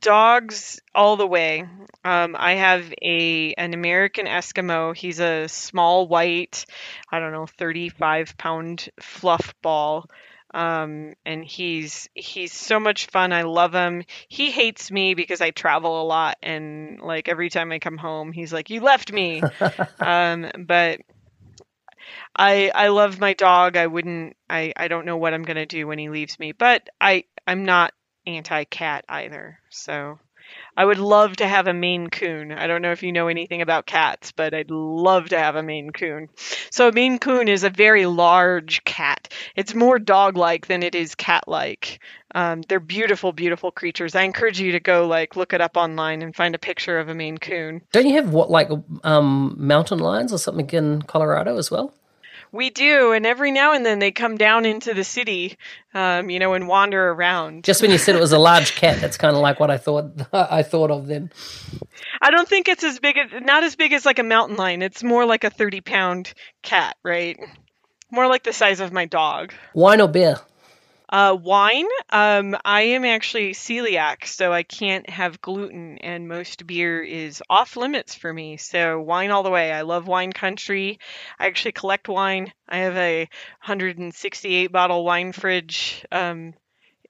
dogs 0.00 0.80
all 0.94 1.16
the 1.16 1.26
way. 1.26 1.64
Um, 2.04 2.36
I 2.38 2.54
have 2.54 2.92
a 3.02 3.54
an 3.54 3.74
American 3.74 4.26
Eskimo. 4.26 4.96
He's 4.96 5.20
a 5.20 5.48
small 5.48 6.06
white, 6.08 6.66
I 7.10 7.18
don't 7.18 7.32
know, 7.32 7.46
35 7.46 8.36
pound 8.38 8.88
fluff 9.00 9.54
ball. 9.62 10.08
Um, 10.54 11.14
and 11.26 11.44
he's 11.44 12.08
he's 12.14 12.52
so 12.52 12.80
much 12.80 13.06
fun. 13.06 13.32
I 13.32 13.42
love 13.42 13.74
him. 13.74 14.04
He 14.28 14.50
hates 14.50 14.90
me 14.90 15.14
because 15.14 15.40
I 15.40 15.50
travel 15.50 16.00
a 16.02 16.06
lot, 16.06 16.38
and 16.42 17.00
like 17.00 17.28
every 17.28 17.50
time 17.50 17.72
I 17.72 17.78
come 17.78 17.98
home, 17.98 18.32
he's 18.32 18.52
like, 18.52 18.70
"You 18.70 18.80
left 18.80 19.12
me." 19.12 19.42
um, 20.00 20.50
but 20.58 21.00
I 22.34 22.70
I 22.74 22.88
love 22.88 23.18
my 23.18 23.34
dog. 23.34 23.76
I 23.76 23.86
wouldn't. 23.86 24.36
I 24.48 24.72
I 24.76 24.88
don't 24.88 25.04
know 25.04 25.16
what 25.16 25.34
I'm 25.34 25.42
gonna 25.42 25.66
do 25.66 25.86
when 25.86 25.98
he 25.98 26.08
leaves 26.08 26.38
me, 26.38 26.52
but 26.52 26.88
I 27.00 27.24
I'm 27.46 27.64
not 27.64 27.92
anti 28.26 28.64
cat 28.64 29.04
either. 29.08 29.58
So 29.70 30.18
I 30.76 30.84
would 30.84 30.98
love 30.98 31.36
to 31.36 31.46
have 31.46 31.66
a 31.66 31.74
Maine 31.74 32.08
Coon. 32.08 32.52
I 32.52 32.66
don't 32.66 32.82
know 32.82 32.92
if 32.92 33.02
you 33.02 33.12
know 33.12 33.28
anything 33.28 33.62
about 33.62 33.86
cats, 33.86 34.32
but 34.32 34.54
I'd 34.54 34.70
love 34.70 35.30
to 35.30 35.38
have 35.38 35.56
a 35.56 35.62
Maine 35.62 35.90
Coon. 35.90 36.28
So 36.70 36.88
a 36.88 36.92
Maine 36.92 37.18
Coon 37.18 37.48
is 37.48 37.64
a 37.64 37.70
very 37.70 38.06
large 38.06 38.84
cat. 38.84 39.32
It's 39.54 39.74
more 39.74 39.98
dog-like 39.98 40.66
than 40.66 40.82
it 40.82 40.94
is 40.94 41.14
cat-like. 41.14 42.00
Um, 42.34 42.62
they're 42.68 42.80
beautiful, 42.80 43.32
beautiful 43.32 43.70
creatures. 43.70 44.14
I 44.14 44.22
encourage 44.22 44.60
you 44.60 44.72
to 44.72 44.80
go 44.80 45.06
like 45.06 45.36
look 45.36 45.54
it 45.54 45.60
up 45.60 45.76
online 45.76 46.22
and 46.22 46.36
find 46.36 46.54
a 46.54 46.58
picture 46.58 46.98
of 46.98 47.08
a 47.08 47.14
Maine 47.14 47.38
Coon. 47.38 47.80
Don't 47.92 48.06
you 48.06 48.16
have 48.16 48.30
what 48.30 48.50
like 48.50 48.68
um, 49.04 49.54
mountain 49.58 49.98
lions 49.98 50.32
or 50.32 50.38
something 50.38 50.68
in 50.70 51.02
Colorado 51.02 51.56
as 51.56 51.70
well? 51.70 51.94
We 52.56 52.70
do, 52.70 53.12
and 53.12 53.26
every 53.26 53.52
now 53.52 53.72
and 53.72 53.84
then 53.84 53.98
they 53.98 54.10
come 54.10 54.36
down 54.36 54.64
into 54.64 54.94
the 54.94 55.04
city, 55.04 55.56
um, 55.94 56.30
you 56.30 56.38
know, 56.38 56.54
and 56.54 56.66
wander 56.66 57.10
around. 57.10 57.64
Just 57.64 57.82
when 57.82 57.90
you 57.90 57.98
said 57.98 58.16
it 58.16 58.20
was 58.20 58.32
a 58.32 58.38
large 58.38 58.74
cat, 58.74 59.00
that's 59.00 59.16
kind 59.16 59.36
of 59.36 59.42
like 59.42 59.60
what 59.60 59.70
I 59.70 59.76
thought. 59.78 60.12
I 60.32 60.62
thought 60.62 60.90
of 60.90 61.06
then. 61.06 61.30
I 62.20 62.30
don't 62.30 62.48
think 62.48 62.68
it's 62.68 62.82
as 62.82 62.98
big 62.98 63.16
as 63.18 63.30
not 63.42 63.62
as 63.62 63.76
big 63.76 63.92
as 63.92 64.04
like 64.06 64.18
a 64.18 64.24
mountain 64.24 64.56
lion. 64.56 64.82
It's 64.82 65.04
more 65.04 65.26
like 65.26 65.44
a 65.44 65.50
thirty 65.50 65.80
pound 65.82 66.32
cat, 66.62 66.96
right? 67.04 67.38
More 68.10 68.26
like 68.26 68.42
the 68.42 68.52
size 68.52 68.80
of 68.80 68.92
my 68.92 69.04
dog. 69.04 69.52
Wine 69.74 70.00
or 70.00 70.08
beer? 70.08 70.40
Uh, 71.08 71.36
wine. 71.40 71.86
Um, 72.10 72.56
I 72.64 72.82
am 72.82 73.04
actually 73.04 73.52
celiac, 73.52 74.26
so 74.26 74.52
I 74.52 74.64
can't 74.64 75.08
have 75.08 75.40
gluten, 75.40 75.98
and 75.98 76.26
most 76.26 76.66
beer 76.66 77.02
is 77.02 77.42
off 77.48 77.76
limits 77.76 78.14
for 78.14 78.32
me. 78.32 78.56
So 78.56 79.00
wine 79.00 79.30
all 79.30 79.44
the 79.44 79.50
way. 79.50 79.72
I 79.72 79.82
love 79.82 80.08
wine 80.08 80.32
country. 80.32 80.98
I 81.38 81.46
actually 81.46 81.72
collect 81.72 82.08
wine. 82.08 82.52
I 82.68 82.78
have 82.78 82.96
a 82.96 83.20
168 83.64 84.72
bottle 84.72 85.04
wine 85.04 85.32
fridge 85.32 86.04
um, 86.10 86.54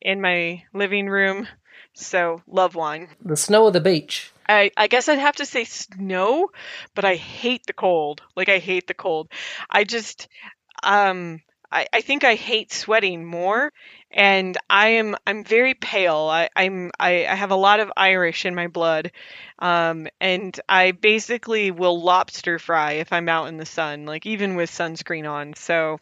in 0.01 0.21
my 0.21 0.63
living 0.75 1.09
room. 1.09 1.49
So 1.95 2.43
love 2.47 2.75
wine. 2.75 3.09
The 3.25 3.37
snow 3.37 3.65
or 3.65 3.71
the 3.71 3.81
beach? 3.81 4.31
I, 4.49 4.71
I 4.77 4.87
guess 4.87 5.09
I'd 5.09 5.19
have 5.19 5.37
to 5.37 5.47
say 5.47 5.65
snow, 5.65 6.51
but 6.95 7.05
I 7.05 7.15
hate 7.17 7.67
the 7.67 7.73
cold. 7.73 8.23
Like 8.37 8.51
I 8.51 8.59
hate 8.59 8.87
the 8.87 8.95
cold. 8.95 9.29
I 9.71 9.85
just 9.85 10.29
um 10.83 11.41
I, 11.71 11.87
I 11.93 12.01
think 12.01 12.25
I 12.25 12.35
hate 12.35 12.73
sweating 12.73 13.25
more 13.25 13.73
and 14.11 14.57
I 14.71 14.89
am 14.89 15.17
I'm 15.27 15.45
very 15.45 15.75
pale. 15.75 16.29
I, 16.31 16.49
I'm 16.57 16.91
I, 16.99 17.27
I 17.27 17.35
have 17.35 17.51
a 17.51 17.57
lot 17.57 17.81
of 17.81 17.93
Irish 17.97 18.45
in 18.47 18.55
my 18.55 18.69
blood. 18.69 19.13
Um, 19.59 20.09
and 20.21 20.59
I 20.69 20.93
basically 20.93 21.71
will 21.71 22.03
lobster 22.03 22.59
fry 22.59 22.93
if 22.93 23.13
I'm 23.13 23.29
out 23.29 23.49
in 23.49 23.57
the 23.57 23.67
sun, 23.67 24.07
like 24.07 24.27
even 24.27 24.55
with 24.55 24.71
sunscreen 24.71 25.29
on. 25.31 25.55
So 25.55 25.99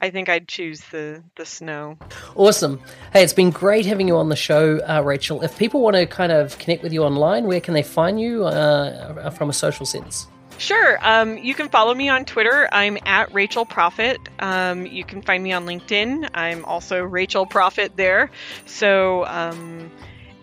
I 0.00 0.10
think 0.10 0.28
I'd 0.28 0.46
choose 0.48 0.80
the 0.92 1.22
the 1.36 1.44
snow. 1.44 1.98
Awesome. 2.36 2.80
Hey, 3.12 3.24
it's 3.24 3.32
been 3.32 3.50
great 3.50 3.86
having 3.86 4.08
you 4.08 4.16
on 4.16 4.28
the 4.28 4.36
show, 4.36 4.78
uh, 4.78 5.02
Rachel. 5.04 5.42
If 5.42 5.58
people 5.58 5.80
want 5.80 5.96
to 5.96 6.06
kind 6.06 6.32
of 6.32 6.58
connect 6.58 6.82
with 6.82 6.92
you 6.92 7.02
online, 7.02 7.44
where 7.44 7.60
can 7.60 7.74
they 7.74 7.82
find 7.82 8.20
you 8.20 8.44
uh, 8.44 9.30
from 9.30 9.50
a 9.50 9.52
social 9.52 9.86
sense? 9.86 10.28
Sure. 10.58 10.98
Um, 11.00 11.38
you 11.38 11.54
can 11.54 11.68
follow 11.68 11.94
me 11.94 12.08
on 12.08 12.24
Twitter. 12.24 12.68
I'm 12.70 12.98
at 13.06 13.32
Rachel 13.32 13.64
Profit. 13.64 14.18
Um, 14.40 14.86
you 14.86 15.04
can 15.04 15.22
find 15.22 15.42
me 15.42 15.52
on 15.52 15.66
LinkedIn. 15.66 16.30
I'm 16.34 16.64
also 16.64 17.00
Rachel 17.00 17.46
Profit 17.46 17.96
there. 17.96 18.30
So, 18.66 19.24
um, 19.26 19.92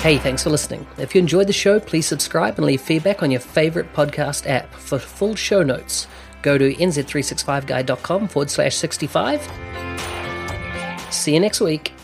Hey, 0.00 0.16
thanks 0.16 0.44
for 0.44 0.50
listening. 0.50 0.86
If 0.96 1.12
you 1.12 1.18
enjoyed 1.18 1.48
the 1.48 1.52
show, 1.52 1.80
please 1.80 2.06
subscribe 2.06 2.56
and 2.56 2.64
leave 2.64 2.80
feedback 2.80 3.22
on 3.22 3.32
your 3.32 3.40
favorite 3.40 3.92
podcast 3.92 4.48
app. 4.48 4.72
For 4.74 4.96
full 4.98 5.34
show 5.34 5.64
notes, 5.64 6.06
go 6.40 6.56
to 6.56 6.72
nz365guy.com 6.72 8.28
forward 8.28 8.48
slash 8.48 8.76
65. 8.76 9.42
See 11.10 11.34
you 11.34 11.40
next 11.40 11.60
week. 11.60 11.97